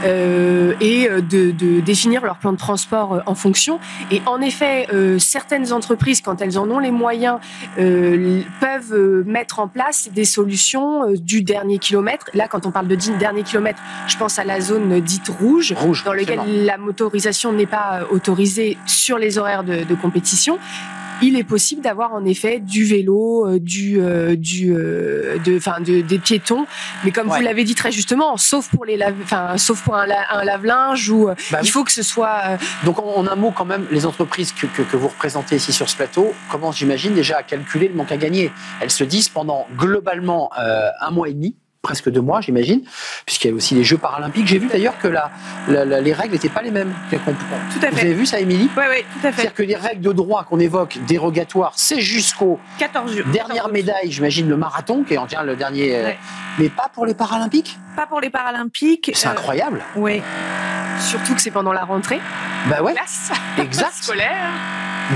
euh, 0.04 0.74
et 0.80 1.08
de, 1.08 1.50
de, 1.50 1.80
définir 1.80 2.24
leur 2.24 2.36
plan 2.36 2.52
de 2.52 2.58
transport 2.58 3.14
euh, 3.14 3.20
en 3.26 3.34
fonction. 3.34 3.78
Et 4.10 4.20
en 4.26 4.40
effet, 4.40 4.86
euh, 4.92 5.18
certaines 5.18 5.72
entreprises, 5.72 6.20
quand 6.20 6.42
elles 6.42 6.58
en 6.58 6.70
ont 6.70 6.78
les 6.78 6.90
moyens, 6.90 7.38
euh, 7.78 8.42
peuvent 8.60 8.92
euh, 8.92 9.24
mettre 9.26 9.60
en 9.60 9.68
place 9.68 10.10
des 10.12 10.24
solutions 10.24 11.08
euh, 11.08 11.16
du 11.16 11.42
dernier 11.42 11.78
kilomètre. 11.78 12.26
Là, 12.34 12.48
quand 12.48 12.66
on 12.66 12.70
parle 12.70 12.88
de 12.88 12.96
dernier 13.18 13.42
kilomètre, 13.42 13.80
je 14.06 14.16
pense 14.16 14.38
à 14.38 14.44
la 14.44 14.60
zone 14.60 15.00
dite 15.00 15.28
rouge, 15.28 15.72
Rouge, 15.76 16.04
dans 16.04 16.12
laquelle 16.12 16.64
la 16.64 16.76
motorisation 16.76 17.52
n'est 17.52 17.66
pas 17.66 18.00
autorisée 18.10 18.76
sur 18.86 19.18
les 19.18 19.38
horaires 19.38 19.64
de, 19.64 19.84
de 19.84 19.94
compétition. 19.94 20.58
Il 21.22 21.36
est 21.36 21.44
possible 21.44 21.82
d'avoir 21.82 22.12
en 22.14 22.24
effet 22.24 22.60
du 22.60 22.84
vélo, 22.84 23.46
euh, 23.46 23.58
du, 23.58 24.00
euh, 24.00 24.36
du, 24.36 24.72
euh, 24.72 25.38
de, 25.44 25.56
enfin, 25.56 25.80
de, 25.80 26.00
des 26.00 26.18
piétons, 26.18 26.66
mais 27.04 27.10
comme 27.10 27.28
Ouais. 27.28 27.38
vous 27.38 27.44
l'avez 27.44 27.64
dit 27.64 27.74
très 27.74 27.90
justement, 27.92 28.36
sauf 28.36 28.68
pour 28.70 28.84
les, 28.84 28.96
lave- 28.96 29.14
enfin, 29.22 29.56
sauf 29.58 29.82
pour 29.82 29.96
un, 29.96 30.06
la- 30.06 30.32
un 30.32 30.44
lave-linge 30.44 31.10
euh, 31.10 31.34
Bah 31.50 31.58
il 31.62 31.68
faut 31.70 31.82
que 31.84 31.92
ce 31.92 32.02
soit 32.02 32.40
euh, 32.50 32.56
Donc 32.84 32.98
en, 33.00 33.16
en 33.16 33.26
un 33.26 33.34
mot 33.36 33.50
quand 33.50 33.64
même, 33.64 33.86
les 33.90 34.06
entreprises 34.06 34.52
que, 34.52 34.66
que, 34.66 34.82
que 34.82 34.96
vous 34.96 35.08
représentez 35.08 35.56
ici 35.56 35.72
sur 35.72 35.88
ce 35.88 35.96
plateau 35.96 36.32
commencent, 36.50 36.78
j'imagine, 36.78 37.14
déjà 37.14 37.38
à 37.38 37.42
calculer 37.42 37.88
le 37.88 37.94
manque 37.94 38.12
à 38.12 38.16
gagner. 38.16 38.52
Elles 38.80 38.90
se 38.90 39.04
disent 39.04 39.28
pendant 39.28 39.66
globalement 39.76 40.50
euh, 40.58 40.88
un 41.00 41.10
mois 41.10 41.28
et 41.28 41.34
demi, 41.34 41.56
presque 41.82 42.10
deux 42.10 42.20
mois, 42.20 42.40
j'imagine, 42.40 42.82
puisqu'il 43.24 43.48
y 43.48 43.50
a 43.52 43.54
aussi 43.54 43.74
les 43.74 43.84
Jeux 43.84 43.98
paralympiques. 43.98 44.46
J'ai 44.46 44.58
vu 44.58 44.66
d'ailleurs 44.68 44.98
que 44.98 45.08
la, 45.08 45.30
la- 45.68 45.84
la- 45.84 46.00
les 46.00 46.12
règles 46.12 46.32
n'étaient 46.34 46.48
pas 46.48 46.60
les 46.62 46.70
mêmes. 46.70 46.92
Tout 47.10 47.16
à 47.86 47.90
Vous 47.90 47.98
avez 47.98 48.14
vu 48.14 48.26
ça, 48.26 48.40
Émilie? 48.40 48.68
Oui, 48.76 48.82
oui, 48.90 49.04
tout 49.12 49.26
à 49.26 49.30
fait. 49.30 49.36
C'est-à-dire 49.42 49.54
que 49.54 49.62
les 49.62 49.76
règles 49.76 50.02
de 50.02 50.12
droit 50.12 50.44
qu'on 50.44 50.58
évoque, 50.58 50.98
dérogatoires, 51.06 51.72
c'est 51.76 52.00
jusqu'au 52.00 52.58
14 52.78 53.12
jours. 53.16 53.26
dernière 53.32 53.64
14 53.64 53.72
médaille, 53.72 54.10
j'imagine, 54.10 54.48
le 54.48 54.56
marathon, 54.56 55.04
qui 55.04 55.14
est 55.14 55.18
en 55.18 55.26
tient 55.26 55.42
le 55.44 55.56
dernier, 55.56 55.96
euh, 55.96 56.04
Ouais. 56.04 56.18
mais 56.58 56.68
pas 56.68 56.90
pour 56.92 57.06
les 57.06 57.14
Paralympiques? 57.14 57.78
Pas 57.96 58.06
pour 58.06 58.20
les 58.20 58.30
Paralympiques. 58.30 59.10
C'est 59.14 59.28
Euh, 59.28 59.32
incroyable. 59.32 59.82
Oui. 59.96 60.20
surtout 61.00 61.34
que 61.34 61.40
c'est 61.40 61.52
pendant 61.52 61.72
la 61.72 61.84
rentrée 61.84 62.20
Bah 62.68 62.82
ouais, 62.82 62.92
classe 62.92 63.30
exact. 63.58 63.92
scolaire. 64.02 64.50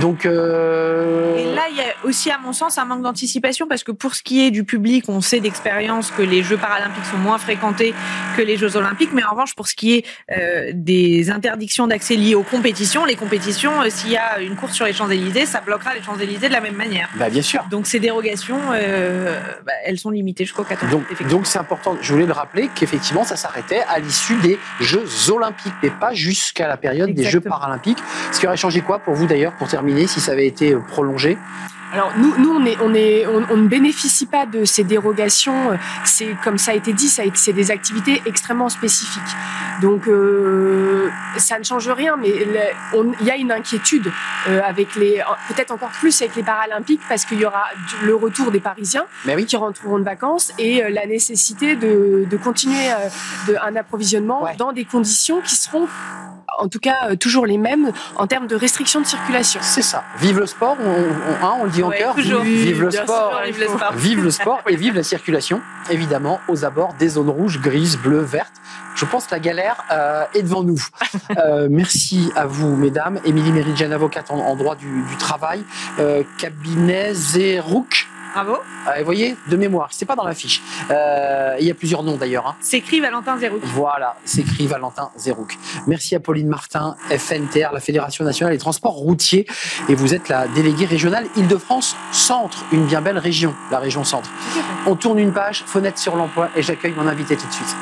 Donc, 0.00 0.24
euh, 0.24 1.37
Et 1.37 1.55
là, 1.55 1.62
il 1.70 1.76
y 1.76 1.81
a 1.81 1.85
aussi, 2.05 2.31
à 2.31 2.38
mon 2.38 2.52
sens, 2.52 2.78
un 2.78 2.85
manque 2.85 3.02
d'anticipation 3.02 3.66
parce 3.68 3.85
que 3.85 3.92
pour 3.92 4.14
ce 4.14 4.22
qui 4.22 4.46
est 4.46 4.50
du 4.50 4.64
public, 4.64 5.05
on 5.09 5.20
sait 5.20 5.40
d'expérience 5.40 6.11
que 6.11 6.22
les 6.22 6.42
Jeux 6.42 6.57
paralympiques 6.57 7.05
sont 7.07 7.18
moins 7.18 7.38
fréquentés 7.38 7.94
que 8.37 8.42
les 8.42 8.57
Jeux 8.57 8.76
olympiques. 8.76 9.11
Mais 9.12 9.22
en 9.24 9.33
revanche, 9.33 9.55
pour 9.55 9.68
ce 9.68 9.74
qui 9.74 9.94
est 9.94 10.07
euh, 10.31 10.70
des 10.74 11.31
interdictions 11.31 11.87
d'accès 11.87 12.16
liées 12.16 12.35
aux 12.35 12.42
compétitions, 12.42 13.05
les 13.05 13.16
compétitions, 13.16 13.83
euh, 13.83 13.90
s'il 13.90 14.11
y 14.11 14.16
a 14.16 14.40
une 14.40 14.57
course 14.57 14.72
sur 14.72 14.87
les 14.87 14.92
Champs-Élysées, 14.92 15.46
ça 15.46 15.61
bloquera 15.61 15.94
les 15.94 16.02
Champs-Élysées 16.02 16.48
de 16.48 16.55
la 16.55 16.61
même 16.61 16.76
manière. 16.76 17.09
bah 17.16 17.28
bien 17.28 17.42
sûr. 17.42 17.64
Donc 17.70 17.87
ces 17.87 18.00
dérogations, 18.00 18.61
euh, 18.72 19.38
bah, 19.66 19.72
elles 19.85 19.98
sont 19.98 20.11
limitées 20.11 20.44
jusqu'au 20.44 20.64
14 20.64 20.90
Donc, 20.90 21.28
donc 21.28 21.46
c'est 21.46 21.59
important. 21.59 21.96
Je 22.00 22.12
voulais 22.12 22.26
le 22.26 22.33
rappeler 22.33 22.70
qu'effectivement, 22.74 23.24
ça 23.24 23.37
s'arrêtait 23.37 23.83
à 23.88 23.98
l'issue 23.98 24.37
des 24.37 24.59
Jeux 24.81 25.05
Olympiques, 25.31 25.74
mais 25.83 25.90
pas 25.90 26.14
jusqu'à 26.14 26.66
la 26.66 26.76
période 26.76 27.12
des 27.12 27.24
Jeux. 27.24 27.42
Paralympiques. 27.42 27.98
Ce 28.31 28.40
qui 28.40 28.46
aurait 28.46 28.57
changé 28.57 28.81
quoi 28.81 28.98
pour 28.98 29.14
vous 29.14 29.26
d'ailleurs, 29.26 29.52
pour 29.55 29.68
terminer, 29.68 29.82
si 30.07 30.21
ça 30.21 30.33
avait 30.33 30.47
été 30.47 30.73
euh, 30.73 30.81
prolongé 30.81 31.37
Alors 31.92 32.12
nous, 32.16 32.35
nous 32.38 32.50
on, 32.55 32.64
est, 32.64 32.76
on, 32.81 32.94
est, 32.94 33.26
on, 33.26 33.42
on 33.50 33.57
ne 33.59 33.68
bénéficie 33.68 34.26
pas 34.26 34.46
de 34.46 34.64
ces 34.64 34.83
dérogations. 34.85 35.78
C'est 36.05 36.35
comme 36.42 36.59
ça 36.59 36.70
a 36.72 36.74
été 36.74 36.92
dit, 36.92 37.09
ça 37.09 37.22
c'est 37.35 37.52
des 37.52 37.70
activités 37.70 38.22
extrêmement 38.26 38.68
spécifiques. 38.68 39.22
Donc 39.83 40.07
euh, 40.09 41.11
ça 41.37 41.59
ne 41.59 41.64
change 41.64 41.88
rien, 41.88 42.16
mais 42.16 42.31
il 43.20 43.26
y 43.26 43.31
a 43.31 43.37
une 43.37 43.52
inquiétude 43.52 44.11
euh, 44.48 44.61
avec 44.64 44.94
les, 44.96 45.22
peut-être 45.48 45.70
encore 45.70 45.90
plus 45.90 46.20
avec 46.22 46.37
les 46.37 46.42
Paralympiques 46.42 47.00
parce 47.09 47.24
qu'il 47.24 47.38
y 47.40 47.44
aura 47.44 47.64
le 48.05 48.14
retour 48.14 48.50
des 48.50 48.61
Parisiens 48.61 49.05
Mais 49.24 49.35
oui. 49.35 49.44
qui 49.46 49.57
rentreront 49.57 49.98
de 49.98 50.05
vacances 50.05 50.52
et 50.59 50.83
euh, 50.83 50.90
la 50.90 51.07
nécessité 51.07 51.76
de, 51.76 52.26
de 52.28 52.37
continuer 52.37 52.88
de, 53.48 53.57
un 53.62 53.76
approvisionnement 53.76 54.42
Ouais. 54.42 54.57
dans 54.57 54.72
des 54.72 54.85
conditions 54.85 55.40
qui 55.42 55.57
seront 55.57 55.87
en 56.59 56.68
tout 56.68 56.78
cas 56.78 57.16
toujours 57.16 57.46
les 57.46 57.59
mêmes 57.59 57.92
en 58.16 58.26
termes 58.26 58.46
de 58.46 58.57
restrictions 58.57 59.00
de 59.00 59.07
circulation. 59.07 59.61
C'est 59.62 59.83
ça. 59.83 60.05
Vive 60.18 60.38
le 60.40 60.46
sport, 60.46 60.76
on, 60.81 60.85
on, 60.90 61.46
hein, 61.46 61.52
on 61.61 61.64
le 61.64 61.70
dit 61.70 61.82
en 61.83 61.88
Ouais, 61.88 61.99
cœur. 61.99 62.14
toujours. 62.14 62.42
Vive 62.42 62.83
le 62.83 62.90
sport. 62.90 63.33
sûr, 63.33 63.42
Vive 63.47 63.61
le 63.61 63.66
sport. 63.68 63.92
Vive 63.95 64.25
le 64.25 64.31
sport 64.31 64.61
et 64.68 64.77
vive 64.77 64.95
la 64.95 65.03
circulation, 65.03 65.61
évidemment, 65.90 66.40
aux 66.49 66.64
abords 66.64 66.95
des 66.99 67.09
zones 67.11 67.31
rouges, 67.31 67.61
grises, 67.61 67.99
bleues, 67.99 68.21
vertes. 68.21 68.53
Je 68.95 69.05
pense 69.07 69.27
que 69.27 69.35
la 69.35 69.40
galère 69.40 69.83
euh, 69.90 70.25
est 70.35 70.42
devant 70.42 70.62
nous. 70.62 70.81
Euh, 71.38 71.68
merci 71.71 72.31
à 72.37 72.47
vous, 72.47 72.77
mesdames. 72.77 73.18
Émilie 73.25 73.53
Méridjen, 73.53 73.90
avocate 73.92 74.31
en, 74.31 74.37
en 74.38 74.55
droit 74.55 74.75
du, 74.77 75.03
du 75.09 75.16
travail. 75.16 75.64
Euh, 75.99 76.23
cabinet 76.37 77.14
Zerouk. 77.14 78.07
Bravo. 78.35 78.53
Euh, 78.88 78.99
vous 78.99 79.05
voyez, 79.05 79.37
de 79.49 79.57
mémoire, 79.57 79.88
c'est 79.92 80.07
pas 80.07 80.16
dans 80.16 80.25
la 80.25 80.35
fiche. 80.35 80.62
Euh, 80.90 81.57
il 81.61 81.66
y 81.66 81.71
a 81.71 81.75
plusieurs 81.75 82.03
noms 82.03 82.16
d'ailleurs. 82.16 82.47
hein. 82.47 82.57
C'est 82.61 82.79
écrit 82.79 83.01
Valentin 83.01 83.37
Zérouk. 83.38 83.61
Voilà, 83.64 84.16
s'écrit 84.25 84.66
Valentin 84.66 85.11
Zerouk. 85.18 85.59
Merci 85.87 86.14
à 86.14 86.21
Pauline 86.21 86.49
Martin, 86.49 86.97
FNTR, 87.11 87.73
la 87.73 87.81
Fédération 87.81 88.25
nationale 88.25 88.55
des 88.55 88.59
transports 88.59 88.95
routiers. 88.95 89.47
Et 89.88 89.95
vous 89.95 90.14
êtes 90.14 90.29
la 90.29 90.49
déléguée 90.49 90.87
régionale 90.87 91.27
Île-de-France 91.37 91.97
Centre, 92.11 92.64
une 92.73 92.87
bien 92.87 93.01
belle 93.01 93.18
région, 93.18 93.55
la 93.71 93.79
région 93.79 94.05
Centre. 94.05 94.31
On 94.87 94.97
tourne 94.97 95.18
une 95.18 95.33
page, 95.33 95.64
fenêtre 95.66 95.99
sur 95.99 96.16
l'emploi, 96.16 96.49
et 96.57 96.62
j'accueille 96.62 96.95
mon 96.97 97.07
invité 97.07 97.37
tout 97.37 97.47
de 97.47 97.53
suite. 97.53 97.77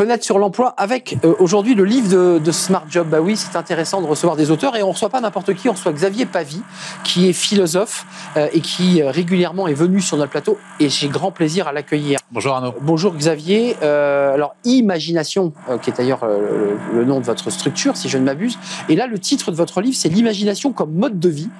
Fenêtre 0.00 0.24
sur 0.24 0.38
l'emploi 0.38 0.68
avec 0.78 1.18
euh, 1.26 1.34
aujourd'hui 1.40 1.74
le 1.74 1.84
livre 1.84 2.08
de, 2.08 2.38
de 2.38 2.52
Smart 2.52 2.86
Job. 2.88 3.08
Bah 3.10 3.20
oui, 3.20 3.36
c'est 3.36 3.54
intéressant 3.54 4.00
de 4.00 4.06
recevoir 4.06 4.34
des 4.34 4.50
auteurs 4.50 4.74
et 4.74 4.82
on 4.82 4.92
reçoit 4.92 5.10
pas 5.10 5.20
n'importe 5.20 5.52
qui, 5.52 5.68
on 5.68 5.72
reçoit 5.72 5.92
Xavier 5.92 6.24
Pavie, 6.24 6.62
qui 7.04 7.28
est 7.28 7.34
philosophe 7.34 8.06
euh, 8.38 8.48
et 8.54 8.62
qui 8.62 9.02
euh, 9.02 9.10
régulièrement 9.10 9.68
est 9.68 9.74
venu 9.74 10.00
sur 10.00 10.16
notre 10.16 10.30
plateau 10.30 10.56
et 10.78 10.88
j'ai 10.88 11.08
grand 11.08 11.32
plaisir 11.32 11.68
à 11.68 11.74
l'accueillir. 11.74 12.18
Bonjour 12.32 12.54
Arnaud. 12.54 12.74
Bonjour 12.80 13.14
Xavier. 13.14 13.76
Euh, 13.82 14.32
alors 14.32 14.54
Imagination, 14.64 15.52
euh, 15.68 15.76
qui 15.76 15.90
est 15.90 15.96
d'ailleurs 15.98 16.24
euh, 16.24 16.78
le, 16.94 17.00
le 17.00 17.04
nom 17.04 17.20
de 17.20 17.26
votre 17.26 17.50
structure, 17.50 17.94
si 17.94 18.08
je 18.08 18.16
ne 18.16 18.24
m'abuse. 18.24 18.58
Et 18.88 18.96
là, 18.96 19.06
le 19.06 19.18
titre 19.18 19.50
de 19.50 19.56
votre 19.56 19.82
livre, 19.82 19.98
c'est 19.98 20.08
l'imagination 20.08 20.72
comme 20.72 20.94
mode 20.94 21.20
de 21.20 21.28
vie. 21.28 21.50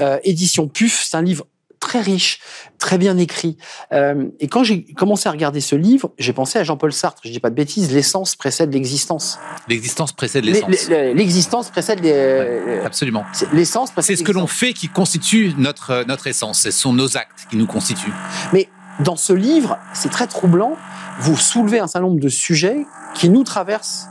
Euh, 0.00 0.18
édition 0.22 0.68
PUF, 0.68 1.02
c'est 1.02 1.16
un 1.16 1.22
livre 1.22 1.46
très 1.88 2.00
riche, 2.02 2.38
très 2.78 2.98
bien 2.98 3.16
écrit. 3.16 3.56
Euh, 3.92 4.26
et 4.40 4.48
quand 4.48 4.62
j'ai 4.62 4.84
commencé 4.92 5.26
à 5.28 5.32
regarder 5.32 5.60
ce 5.62 5.74
livre, 5.74 6.10
j'ai 6.18 6.34
pensé 6.34 6.58
à 6.58 6.64
Jean-Paul 6.64 6.92
Sartre. 6.92 7.22
Je 7.24 7.30
dis 7.30 7.40
pas 7.40 7.48
de 7.48 7.54
bêtises, 7.54 7.90
l'essence 7.92 8.36
précède 8.36 8.72
l'existence. 8.74 9.38
L'existence 9.68 10.12
précède 10.12 10.44
L'e- 10.44 10.52
l'essence. 10.52 10.88
l'e- 10.90 11.12
L'existence 11.14 11.70
précède 11.70 12.00
les- 12.00 12.80
Absolument. 12.84 13.24
c'est- 13.32 13.50
l'essence. 13.54 13.90
précède 13.90 14.16
C'est 14.16 14.20
ce 14.22 14.26
que 14.26 14.32
l'on 14.32 14.46
fait 14.46 14.74
qui 14.74 14.88
constitue 14.88 15.54
notre, 15.56 15.90
euh, 15.90 16.04
notre 16.06 16.26
essence. 16.26 16.60
Ce 16.60 16.70
sont 16.70 16.92
nos 16.92 17.16
actes 17.16 17.46
qui 17.48 17.56
nous 17.56 17.66
constituent. 17.66 18.12
Mais 18.52 18.68
dans 19.00 19.16
ce 19.16 19.32
livre, 19.32 19.78
c'est 19.94 20.10
très 20.10 20.26
troublant. 20.26 20.76
Vous 21.20 21.36
soulevez 21.38 21.78
un 21.80 21.86
certain 21.86 22.06
nombre 22.06 22.20
de 22.20 22.28
sujets 22.28 22.84
qui 23.14 23.30
nous 23.30 23.44
traversent 23.44 24.08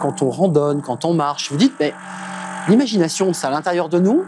quand 0.00 0.20
on 0.22 0.30
randonne, 0.30 0.82
quand 0.82 1.04
on 1.04 1.14
marche. 1.14 1.52
Vous 1.52 1.58
dites, 1.58 1.74
mais 1.78 1.94
l'imagination, 2.68 3.32
c'est 3.32 3.46
à 3.46 3.50
l'intérieur 3.50 3.88
de 3.88 4.00
nous 4.00 4.24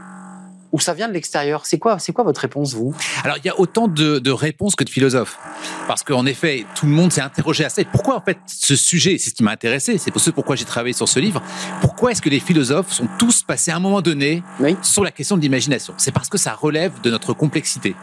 ou 0.72 0.80
ça 0.80 0.94
vient 0.94 1.08
de 1.08 1.12
l'extérieur 1.12 1.66
C'est 1.66 1.78
quoi, 1.78 1.98
c'est 1.98 2.12
quoi 2.12 2.24
votre 2.24 2.40
réponse, 2.40 2.74
vous? 2.74 2.94
Alors, 3.24 3.36
il 3.38 3.44
y 3.46 3.48
a 3.48 3.58
autant 3.58 3.88
de, 3.88 4.18
de 4.18 4.30
réponses 4.30 4.74
que 4.76 4.84
de 4.84 4.90
philosophes. 4.90 5.38
Parce 5.86 6.02
qu'en 6.02 6.26
effet, 6.26 6.66
tout 6.74 6.86
le 6.86 6.92
monde 6.92 7.12
s'est 7.12 7.20
interrogé 7.20 7.64
à 7.64 7.68
ça. 7.68 7.82
Et 7.82 7.84
pourquoi, 7.84 8.16
en 8.16 8.20
fait, 8.20 8.38
ce 8.46 8.76
sujet, 8.76 9.16
c'est 9.18 9.30
ce 9.30 9.34
qui 9.34 9.42
m'a 9.42 9.52
intéressé, 9.52 9.98
c'est 9.98 10.10
pour 10.10 10.20
ce 10.20 10.30
pourquoi 10.30 10.56
j'ai 10.56 10.64
travaillé 10.64 10.92
sur 10.92 11.08
ce 11.08 11.18
livre, 11.20 11.42
pourquoi 11.80 12.10
est-ce 12.12 12.22
que 12.22 12.28
les 12.28 12.40
philosophes 12.40 12.92
sont 12.92 13.08
tous 13.18 13.42
passés 13.42 13.70
à 13.70 13.76
un 13.76 13.80
moment 13.80 14.02
donné 14.02 14.42
Oui. 14.60 14.76
sur 14.82 15.04
la 15.04 15.10
question 15.10 15.36
de 15.36 15.42
l'imagination? 15.42 15.94
C'est 15.96 16.12
parce 16.12 16.28
que 16.28 16.38
ça 16.38 16.54
relève 16.54 17.00
de 17.02 17.10
notre 17.10 17.32
complexité. 17.32 17.94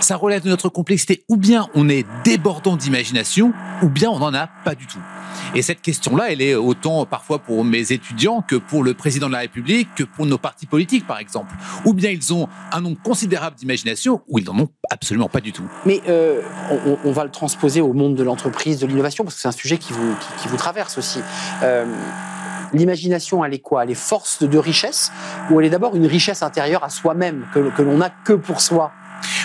Ça 0.00 0.16
relève 0.16 0.42
de 0.42 0.48
notre 0.48 0.68
complexité. 0.68 1.24
Ou 1.28 1.36
bien 1.36 1.68
on 1.74 1.88
est 1.88 2.06
débordant 2.24 2.76
d'imagination, 2.76 3.52
ou 3.82 3.88
bien 3.88 4.10
on 4.10 4.18
n'en 4.18 4.34
a 4.34 4.48
pas 4.64 4.74
du 4.74 4.86
tout. 4.86 4.98
Et 5.54 5.62
cette 5.62 5.80
question-là, 5.80 6.26
elle 6.32 6.42
est 6.42 6.54
autant 6.54 7.06
parfois 7.06 7.38
pour 7.38 7.64
mes 7.64 7.92
étudiants 7.92 8.42
que 8.46 8.56
pour 8.56 8.82
le 8.84 8.94
président 8.94 9.28
de 9.28 9.32
la 9.32 9.40
République, 9.40 9.88
que 9.94 10.04
pour 10.04 10.26
nos 10.26 10.38
partis 10.38 10.66
politiques, 10.66 11.06
par 11.06 11.18
exemple. 11.18 11.54
Ou 11.84 11.94
bien 12.00 12.10
ils 12.10 12.32
ont 12.32 12.48
un 12.72 12.80
nombre 12.80 13.00
considérable 13.02 13.56
d'imagination, 13.56 14.22
ou 14.28 14.38
ils 14.38 14.44
n'en 14.44 14.58
ont 14.58 14.68
absolument 14.90 15.28
pas 15.28 15.40
du 15.40 15.52
tout. 15.52 15.64
Mais 15.86 16.00
euh, 16.08 16.42
on, 17.04 17.12
va 17.12 17.24
le 17.24 17.30
transposer 17.30 17.80
au 17.80 17.92
monde 17.92 18.14
de 18.14 18.22
l'entreprise, 18.22 18.80
de 18.80 18.86
l'innovation, 18.86 19.24
parce 19.24 19.36
que 19.36 19.42
c'est 19.42 19.48
un 19.48 19.52
sujet 19.52 19.78
qui 19.78 19.92
vous, 19.92 20.56
traverse 20.56 20.98
aussi. 20.98 21.20
Euh, 21.62 21.86
L'imagination, 22.72 23.44
elle 23.44 23.52
est 23.52 23.58
quoi? 23.58 23.82
Elle 23.82 23.90
est 23.90 23.94
force 23.94 24.44
de 24.44 24.58
richesse 24.58 25.10
ou 25.50 25.58
elle 25.58 25.66
est 25.66 25.70
d'abord 25.70 25.96
une 25.96 26.06
richesse 26.06 26.44
intérieure 26.44 26.84
à 26.84 26.88
soi-même 26.88 27.46
que 27.52 27.82
l'on 27.82 27.98
n'a 27.98 28.10
que 28.10 28.32
pour 28.32 28.60
soi? 28.60 28.92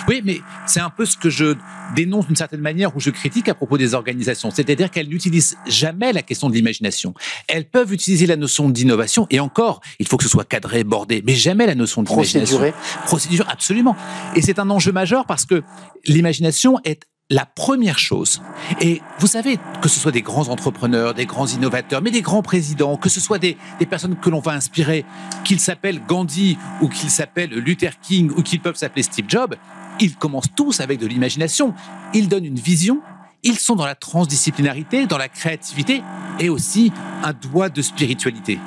Oui, 0.08 0.22
mais 0.24 0.40
c'est 0.66 0.80
un 0.80 0.90
peu 0.90 1.04
ce 1.06 1.16
que 1.16 1.30
je 1.30 1.54
dénonce 1.94 2.26
d'une 2.26 2.36
certaine 2.36 2.60
manière 2.60 2.94
ou 2.96 3.00
je 3.00 3.10
critique 3.10 3.48
à 3.48 3.54
propos 3.54 3.78
des 3.78 3.94
organisations. 3.94 4.50
C'est-à-dire 4.50 4.90
qu'elles 4.90 5.08
n'utilisent 5.08 5.56
jamais 5.66 6.12
la 6.12 6.22
question 6.22 6.48
de 6.48 6.54
l'imagination. 6.54 7.14
Elles 7.48 7.68
peuvent 7.68 7.92
utiliser 7.92 8.26
la 8.26 8.36
notion 8.36 8.68
d'innovation 8.68 9.26
et 9.30 9.40
encore, 9.40 9.80
il 9.98 10.06
faut 10.06 10.16
que 10.16 10.24
ce 10.24 10.30
soit 10.30 10.44
cadré, 10.44 10.84
bordé, 10.84 11.22
mais 11.26 11.34
jamais 11.34 11.66
la 11.66 11.74
notion 11.74 12.02
d'imagination. 12.02 12.58
Procéduré. 12.58 12.74
Procédure, 13.04 13.46
absolument. 13.48 13.96
Et 14.34 14.42
c'est 14.42 14.58
un 14.58 14.70
enjeu 14.70 14.92
majeur 14.92 15.26
parce 15.26 15.44
que 15.44 15.62
l'imagination 16.06 16.78
est 16.84 17.02
la 17.28 17.44
première 17.44 17.98
chose, 17.98 18.40
et 18.80 19.02
vous 19.18 19.26
savez, 19.26 19.58
que 19.82 19.88
ce 19.88 19.98
soit 19.98 20.12
des 20.12 20.22
grands 20.22 20.48
entrepreneurs, 20.48 21.12
des 21.12 21.26
grands 21.26 21.48
innovateurs, 21.48 22.00
mais 22.00 22.12
des 22.12 22.22
grands 22.22 22.42
présidents, 22.42 22.96
que 22.96 23.08
ce 23.08 23.20
soit 23.20 23.38
des, 23.38 23.56
personnes 23.90 24.16
que 24.16 24.30
l'on 24.30 24.38
va 24.38 24.52
inspirer, 24.52 25.04
qu'ils 25.42 25.58
s'appellent 25.58 26.00
Gandhi 26.06 26.56
ou 26.80 26.88
qu'ils 26.88 27.10
s'appellent 27.10 27.50
Luther 27.50 27.98
King 28.00 28.30
ou 28.36 28.42
qu'ils 28.42 28.60
peuvent 28.60 28.76
s'appeler 28.76 29.02
Steve 29.02 29.26
Jobs, 29.28 29.56
ils 29.98 30.14
commencent 30.14 30.54
tous 30.54 30.80
avec 30.80 31.00
de 31.00 31.06
l'imagination. 31.06 31.74
Ils 32.14 32.28
donnent 32.28 32.44
une 32.44 32.60
vision, 32.60 33.00
ils 33.42 33.58
sont 33.58 33.74
dans 33.74 33.86
la 33.86 33.96
transdisciplinarité, 33.96 35.06
dans 35.06 35.18
la 35.18 35.28
créativité 35.28 36.02
et 36.38 36.48
aussi 36.48 36.92
un 37.24 37.32
doigt 37.32 37.70
de 37.70 37.82
spiritualité. 37.82 38.60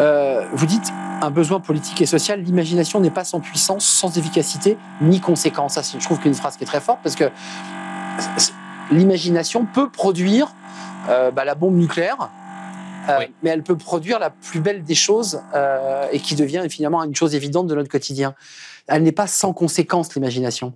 Euh, 0.00 0.46
vous 0.52 0.66
dites 0.66 0.92
un 1.22 1.30
besoin 1.30 1.60
politique 1.60 2.00
et 2.00 2.06
social, 2.06 2.42
l'imagination 2.42 2.98
n'est 2.98 3.10
pas 3.10 3.24
sans 3.24 3.40
puissance, 3.40 3.84
sans 3.84 4.16
efficacité, 4.16 4.78
ni 5.00 5.20
conséquence. 5.20 5.74
Ça, 5.74 5.82
je 5.82 6.04
trouve 6.04 6.18
qu'une 6.18 6.34
phrase 6.34 6.56
qui 6.56 6.64
est 6.64 6.66
très 6.66 6.80
forte 6.80 7.00
parce 7.02 7.14
que 7.14 7.30
l'imagination 8.90 9.66
peut 9.66 9.90
produire 9.90 10.54
euh, 11.08 11.30
bah, 11.30 11.44
la 11.44 11.54
bombe 11.54 11.76
nucléaire, 11.76 12.30
euh, 13.08 13.16
Oui. 13.20 13.26
mais 13.42 13.50
elle 13.50 13.62
peut 13.62 13.76
produire 13.76 14.18
la 14.18 14.30
plus 14.30 14.60
belle 14.60 14.84
des 14.84 14.94
choses 14.94 15.40
euh, 15.54 16.06
et 16.12 16.20
qui 16.20 16.34
devient 16.34 16.66
finalement 16.68 17.02
une 17.04 17.14
chose 17.14 17.34
évidente 17.34 17.66
de 17.66 17.74
notre 17.74 17.88
quotidien. 17.88 18.34
Elle 18.86 19.02
n'est 19.02 19.12
pas 19.12 19.26
sans 19.26 19.52
conséquence, 19.52 20.14
l'imagination. 20.14 20.74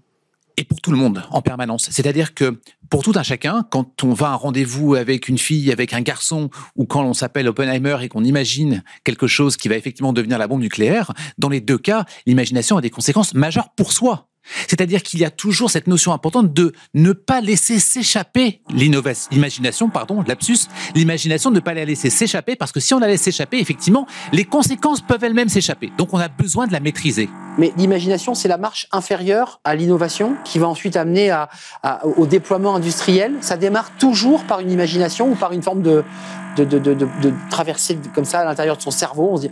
Et 0.57 0.63
pour 0.63 0.81
tout 0.81 0.93
le 0.93 0.97
monde, 0.97 1.25
en 1.31 1.43
permanence. 1.43 1.89
C'est-à-dire 1.91 2.33
que 2.33 2.61
pour 2.89 3.03
tout 3.03 3.13
un 3.17 3.25
chacun, 3.25 3.67
quand 3.71 4.05
on 4.05 4.13
va 4.13 4.29
à 4.29 4.31
un 4.31 4.37
rendez-vous 4.37 4.95
avec 4.95 5.29
une 5.29 5.37
fille, 5.37 5.73
avec 5.73 5.93
un 5.93 6.01
garçon, 6.01 6.49
ou 6.77 6.87
quand 6.87 7.03
on 7.03 7.13
s'appelle 7.13 7.49
Oppenheimer 7.49 7.97
et 8.03 8.09
qu'on 8.09 8.23
imagine 8.23 8.85
quelque 9.03 9.27
chose 9.27 9.57
qui 9.57 9.69
va 9.69 9.75
effectivement 9.75 10.13
devenir 10.13 10.39
la 10.39 10.47
bombe 10.47 10.61
nucléaire, 10.61 11.13
dans 11.39 11.49
les 11.49 11.61
deux 11.61 11.79
cas, 11.79 12.05
l'imagination 12.27 12.77
a 12.77 12.81
des 12.81 12.91
conséquences 12.91 13.35
majeures 13.35 13.71
pour 13.77 13.93
soi. 13.93 14.29
C'est-à-dire 14.69 15.03
qu'il 15.03 15.21
y 15.21 15.25
a 15.25 15.31
toujours 15.31 15.71
cette 15.71 15.87
notion 15.87 16.13
importante 16.13 16.53
de 16.53 16.73
ne 16.95 17.13
pas 17.13 17.41
laisser 17.41 17.79
s'échapper 17.79 18.61
l'imagination, 18.71 19.89
pardon, 19.89 20.23
lapsus, 20.27 20.69
l'imagination, 20.95 21.51
ne 21.51 21.61
pas 21.61 21.75
la 21.75 21.85
laisser 21.85 22.11
s'échapper 22.11 22.57
parce 22.57 22.73
que 22.73 22.81
si 22.81 22.95
on 22.95 22.99
la 22.99 23.07
laisse 23.07 23.23
s'échapper, 23.23 23.59
effectivement, 23.59 24.07
les 24.33 24.45
conséquences 24.45 25.01
peuvent 25.01 25.25
elles-mêmes 25.25 25.49
s'échapper. 25.49 25.91
Donc 25.97 26.13
on 26.13 26.19
a 26.19 26.29
besoin 26.29 26.67
de 26.67 26.73
la 26.73 26.81
maîtriser. 26.81 27.29
Mais 27.59 27.73
l'imagination, 27.77 28.35
c'est 28.35 28.49
la 28.49 28.59
marche 28.59 28.89
inférieure 28.93 29.61
à 29.65 29.75
l'innovation 29.75 30.37
qui 30.45 30.59
va 30.59 30.67
ensuite 30.69 30.97
amener 30.97 31.33
au 32.17 32.27
déploiement 32.27 32.75
industriel. 32.75 33.35
Ça 33.41 33.57
démarre 33.57 33.93
toujours 33.97 34.45
par 34.45 34.61
une 34.61 34.71
imagination 34.71 35.31
ou 35.31 35.35
par 35.37 35.53
une 35.53 35.63
forme 35.63 35.83
de, 35.83 36.03
de, 36.57 36.65
de, 36.65 36.79
de, 36.79 36.95
de- 36.95 37.09
de 37.23 37.33
traversée 37.51 37.95
de- 37.95 38.09
comme 38.09 38.25
ça 38.25 38.41
à 38.41 38.45
l'intérieur 38.45 38.77
de 38.77 38.83
son 38.83 38.91
cerveau. 38.91 39.29
On 39.33 39.37
se 39.37 39.43
dit, 39.43 39.51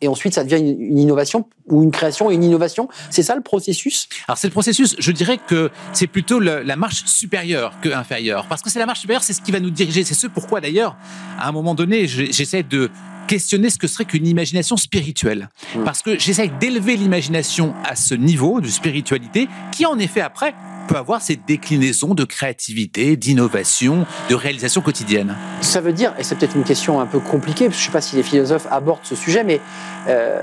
et 0.00 0.08
ensuite 0.08 0.34
ça 0.34 0.44
devient 0.44 0.58
une, 0.58 0.80
une 0.80 0.98
innovation 0.98 1.48
ou 1.68 1.82
une 1.82 1.90
création 1.90 2.30
et 2.30 2.34
une 2.34 2.44
innovation. 2.44 2.88
C'est 3.10 3.22
ça 3.22 3.34
le 3.34 3.42
processus? 3.42 4.08
Alors 4.28 4.38
c'est 4.38 4.48
le 4.48 4.52
processus, 4.52 4.96
je 4.98 5.12
dirais 5.12 5.38
que 5.38 5.70
c'est 5.92 6.06
plutôt 6.06 6.40
la 6.40 6.76
marche 6.76 7.04
supérieure 7.06 7.74
que 7.80 7.88
inférieure. 7.88 8.46
Parce 8.48 8.62
que 8.62 8.70
c'est 8.70 8.78
la 8.78 8.86
marche 8.86 9.00
supérieure, 9.00 9.22
c'est 9.22 9.32
ce 9.32 9.40
qui 9.40 9.52
va 9.52 9.60
nous 9.60 9.70
diriger. 9.70 10.04
C'est 10.04 10.14
ce 10.14 10.26
pourquoi 10.26 10.60
d'ailleurs, 10.60 10.96
à 11.38 11.48
un 11.48 11.52
moment 11.52 11.74
donné, 11.74 12.06
j'essaie 12.06 12.62
de 12.62 12.90
questionner 13.26 13.70
ce 13.70 13.78
que 13.78 13.86
serait 13.86 14.04
qu'une 14.04 14.26
imagination 14.26 14.76
spirituelle. 14.76 15.48
Mm. 15.74 15.84
Parce 15.84 16.02
que 16.02 16.18
j'essaie 16.18 16.48
d'élever 16.48 16.96
l'imagination 16.96 17.74
à 17.84 17.96
ce 17.96 18.14
niveau 18.14 18.60
de 18.60 18.68
spiritualité 18.68 19.48
qui 19.72 19.86
en 19.86 19.98
effet 19.98 20.20
après 20.20 20.54
peut 20.86 20.96
avoir 20.96 21.22
ses 21.22 21.36
déclinaisons 21.36 22.14
de 22.14 22.24
créativité, 22.24 23.16
d'innovation, 23.16 24.06
de 24.28 24.34
réalisation 24.34 24.80
quotidienne. 24.80 25.34
Ça 25.60 25.80
veut 25.80 25.92
dire, 25.92 26.14
et 26.18 26.24
c'est 26.24 26.34
peut-être 26.34 26.56
une 26.56 26.64
question 26.64 27.00
un 27.00 27.06
peu 27.06 27.20
compliquée, 27.20 27.66
parce 27.66 27.76
que 27.76 27.82
je 27.82 27.88
ne 27.88 27.90
sais 27.90 27.92
pas 27.92 28.00
si 28.00 28.16
les 28.16 28.22
philosophes 28.22 28.66
abordent 28.70 29.00
ce 29.04 29.16
sujet, 29.16 29.44
mais 29.44 29.60
euh, 30.08 30.42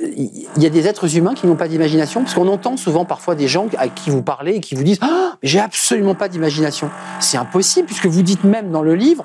il 0.00 0.62
y 0.62 0.66
a 0.66 0.70
des 0.70 0.86
êtres 0.86 1.16
humains 1.16 1.34
qui 1.34 1.46
n'ont 1.46 1.56
pas 1.56 1.68
d'imagination, 1.68 2.22
parce 2.22 2.34
qu'on 2.34 2.48
entend 2.48 2.76
souvent 2.76 3.04
parfois 3.04 3.34
des 3.34 3.48
gens 3.48 3.68
à 3.78 3.88
qui 3.88 4.10
vous 4.10 4.22
parlez 4.22 4.56
et 4.56 4.60
qui 4.60 4.74
vous 4.74 4.82
disent 4.82 4.98
ah, 5.00 5.36
mais 5.42 5.48
j'ai 5.48 5.60
absolument 5.60 6.14
pas 6.14 6.28
d'imagination. 6.28 6.90
C'est 7.20 7.38
impossible, 7.38 7.86
puisque 7.86 8.06
vous 8.06 8.22
dites 8.22 8.44
même 8.44 8.70
dans 8.70 8.82
le 8.82 8.94
livre 8.94 9.24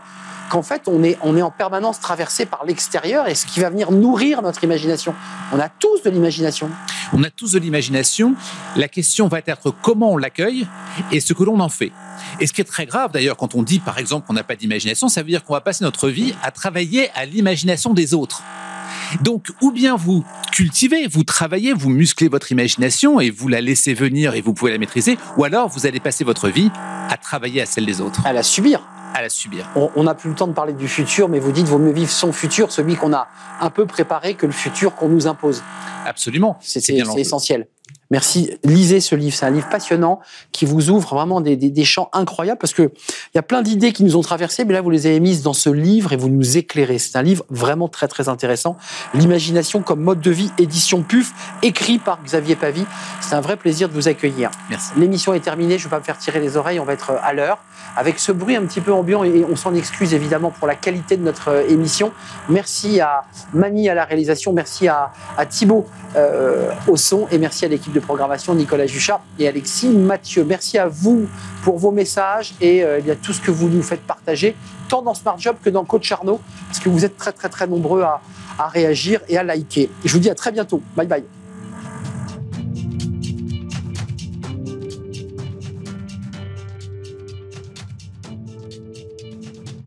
qu'en 0.52 0.64
fait 0.64 0.84
on 0.88 1.02
est, 1.02 1.18
on 1.22 1.38
est 1.38 1.42
en 1.42 1.50
permanence 1.50 2.02
traversé 2.02 2.46
par 2.46 2.66
l'extérieur 2.66 3.30
et 3.30 3.36
ce 3.36 3.46
qui 3.46 3.62
va 3.62 3.70
venir 3.70 3.92
nourrir 3.92 4.42
notre 4.42 4.64
imagination. 4.66 5.16
On 5.54 5.60
a 5.60 5.70
tous 5.70 6.04
de 6.04 6.10
l'imagination. 6.10 6.70
On 7.14 7.24
a 7.24 7.30
tous 7.30 7.54
de 7.54 7.60
l'imagination. 7.60 8.36
La 8.76 8.90
question 8.90 9.30
va 9.30 9.40
être 9.40 9.72
comment 9.82 10.12
on 10.12 10.18
l'accueille 10.18 10.68
et 11.12 11.22
ce 11.22 11.32
que 11.32 11.44
l'on 11.44 11.62
en 11.62 11.70
fait. 11.70 11.94
Et 12.42 12.48
ce 12.48 12.54
qui 12.54 12.60
est 12.60 12.66
très 12.66 12.86
grave 12.86 13.14
d'ailleurs 13.14 13.38
quand 13.38 13.56
on 13.56 13.64
dit 13.64 13.80
par 13.80 13.98
exemple 13.98 14.28
qu'on 14.28 14.34
n'a 14.34 14.44
pas 14.44 14.58
d'imagination, 14.58 15.08
ça 15.08 15.22
veut 15.22 15.30
dire 15.30 15.46
qu'on 15.46 15.54
va 15.54 15.62
passer 15.62 15.86
notre 15.86 16.10
vie 16.10 16.36
à 16.44 16.52
travailler 16.52 17.10
à 17.16 17.26
l'imagination 17.26 17.94
des 17.94 18.14
autres. 18.14 18.44
Donc, 19.22 19.48
ou 19.62 19.72
bien 19.72 19.96
vous 19.96 20.26
cultivez, 20.52 21.08
vous 21.08 21.24
travaillez, 21.24 21.74
vous 21.74 21.90
musclez 21.90 22.28
votre 22.28 22.52
imagination 22.52 23.22
et 23.22 23.30
vous 23.30 23.48
la 23.48 23.62
laissez 23.62 23.94
venir 23.94 24.36
et 24.36 24.42
vous 24.42 24.54
pouvez 24.54 24.72
la 24.72 24.78
maîtriser, 24.78 25.18
ou 25.38 25.44
alors 25.46 25.70
vous 25.70 25.86
allez 25.86 26.00
passer 26.00 26.24
votre 26.24 26.50
vie 26.50 26.72
à 27.10 27.18
travailler 27.18 27.62
à 27.62 27.66
celle 27.66 27.86
des 27.86 28.00
autres, 28.00 28.26
À 28.26 28.34
la 28.34 28.44
subir. 28.44 28.82
À 29.14 29.22
la 29.22 29.30
subir. 29.30 29.70
On 29.76 30.04
n'a 30.04 30.14
plus 30.14 30.30
le 30.30 30.36
temps 30.36 30.48
de 30.48 30.54
parler 30.54 30.74
du 30.74 30.88
futur, 30.88 31.30
mais 31.30 31.40
vous 31.40 31.52
dites 31.52 31.68
vaut 31.68 31.78
mieux 31.78 31.92
vivre 31.92 32.12
son 32.12 32.32
futur, 32.32 32.72
celui 32.72 32.96
qu'on 32.96 33.14
a 33.14 33.28
un 33.60 33.70
peu 33.70 33.86
préparé, 33.86 34.36
que 34.36 34.46
le 34.46 34.52
futur 34.52 34.96
qu'on 34.96 35.10
nous 35.10 35.28
impose. 35.28 35.64
Absolument. 36.06 36.58
C'est 36.62 36.88
essentiel. 36.90 37.68
Merci. 38.12 38.52
Lisez 38.64 39.00
ce 39.00 39.16
livre. 39.16 39.36
C'est 39.36 39.46
un 39.46 39.50
livre 39.50 39.70
passionnant 39.70 40.20
qui 40.52 40.66
vous 40.66 40.90
ouvre 40.90 41.16
vraiment 41.16 41.42
des, 41.42 41.56
des, 41.56 41.70
des 41.70 41.86
champs 41.86 42.10
incroyables 42.14 42.60
parce 42.60 42.74
que 42.74 42.84
il 42.84 43.36
y 43.36 43.40
a 43.40 43.42
plein 43.42 43.62
d'idées 43.62 43.94
qui 43.94 44.04
nous 44.04 44.18
ont 44.18 44.22
traversées, 44.22 44.66
mais 44.66 44.74
là, 44.74 44.82
vous 44.82 44.90
les 44.90 45.08
avez 45.08 45.20
mises 45.20 45.42
dans 45.42 45.54
ce 45.54 45.70
livre 45.70 46.14
et 46.14 46.18
vous 46.18 46.30
nous 46.30 46.58
éclairez. 46.58 47.00
C'est 47.00 47.18
un 47.18 47.22
livre 47.22 47.46
vraiment 47.50 47.88
très, 47.88 48.08
très 48.08 48.30
intéressant. 48.30 48.78
L'imagination 49.14 49.82
comme 49.82 50.02
mode 50.02 50.20
de 50.20 50.32
vie, 50.32 50.52
édition 50.58 51.02
PUF, 51.02 51.34
écrit 51.64 51.98
par 51.98 52.22
Xavier 52.24 52.56
Pavie. 52.56 52.86
C'est 53.22 53.36
un 53.36 53.42
vrai 53.42 53.56
plaisir 53.56 53.88
de 53.88 53.94
vous 53.94 54.08
accueillir. 54.08 54.52
Merci. 54.70 54.92
L'émission 54.98 55.34
est 55.34 55.40
terminée. 55.40 55.78
Je 55.78 55.86
ne 55.86 55.90
vais 55.90 55.96
pas 55.96 56.00
me 56.00 56.04
faire 56.04 56.18
tirer 56.18 56.42
les 56.42 56.58
oreilles. 56.58 56.80
On 56.80 56.86
va 56.86 56.94
être 56.94 57.12
à 57.24 57.34
l'heure 57.34 57.60
avec 57.96 58.20
ce 58.20 58.32
bruit 58.32 58.56
un 58.56 58.66
petit 58.66 58.82
peu 58.82 58.92
ambiant 58.92 59.24
et 59.24 59.46
on 59.50 59.56
s'en 59.56 59.74
excuse 59.74 60.14
évidemment 60.14 60.52
pour 60.52 60.68
la 60.68 60.76
qualité 60.76 61.18
de 61.18 61.24
notre 61.24 61.50
euh, 61.50 61.68
émission. 61.70 62.12
Merci 62.50 63.00
à 63.00 63.24
Mani 63.54 63.90
à 63.90 63.94
la 63.94 64.04
réalisation. 64.04 64.54
Merci 64.54 64.88
à, 64.88 65.12
à 65.38 65.46
Thibaut 65.46 65.86
euh, 66.16 66.72
au 66.88 66.98
son 66.98 67.28
et 67.32 67.38
merci 67.38 67.66
à 67.66 67.68
l'équipe 67.70 67.94
de 67.94 68.01
programmation 68.02 68.54
Nicolas 68.54 68.88
Juchat 68.88 69.22
et 69.40 69.48
Alexis 69.48 69.90
Mathieu. 69.90 70.44
Merci 70.44 70.78
à 70.78 70.88
vous 70.88 71.28
pour 71.64 71.78
vos 71.78 71.92
messages 71.92 72.54
et 72.62 72.84
euh, 72.84 73.00
eh 73.06 73.16
tout 73.16 73.34
ce 73.34 73.42
que 73.42 73.52
vous 73.52 73.70
nous 73.70 73.84
faites 73.84 74.02
partager, 74.02 74.56
tant 74.90 75.02
dans 75.02 75.14
Smart 75.14 75.38
Job 75.38 75.56
que 75.64 75.70
dans 75.70 75.86
Coach 75.86 76.12
Arnaud, 76.12 76.40
parce 76.68 76.80
que 76.80 76.90
vous 76.90 77.06
êtes 77.06 77.18
très 77.18 77.32
très 77.32 77.50
très 77.50 77.68
nombreux 77.68 78.02
à, 78.02 78.22
à 78.58 78.68
réagir 78.68 79.22
et 79.30 79.38
à 79.38 79.44
liker. 79.44 79.90
Je 80.04 80.14
vous 80.14 80.20
dis 80.20 80.30
à 80.30 80.36
très 80.36 80.52
bientôt. 80.52 80.82
Bye 80.96 81.08
bye. 81.08 81.41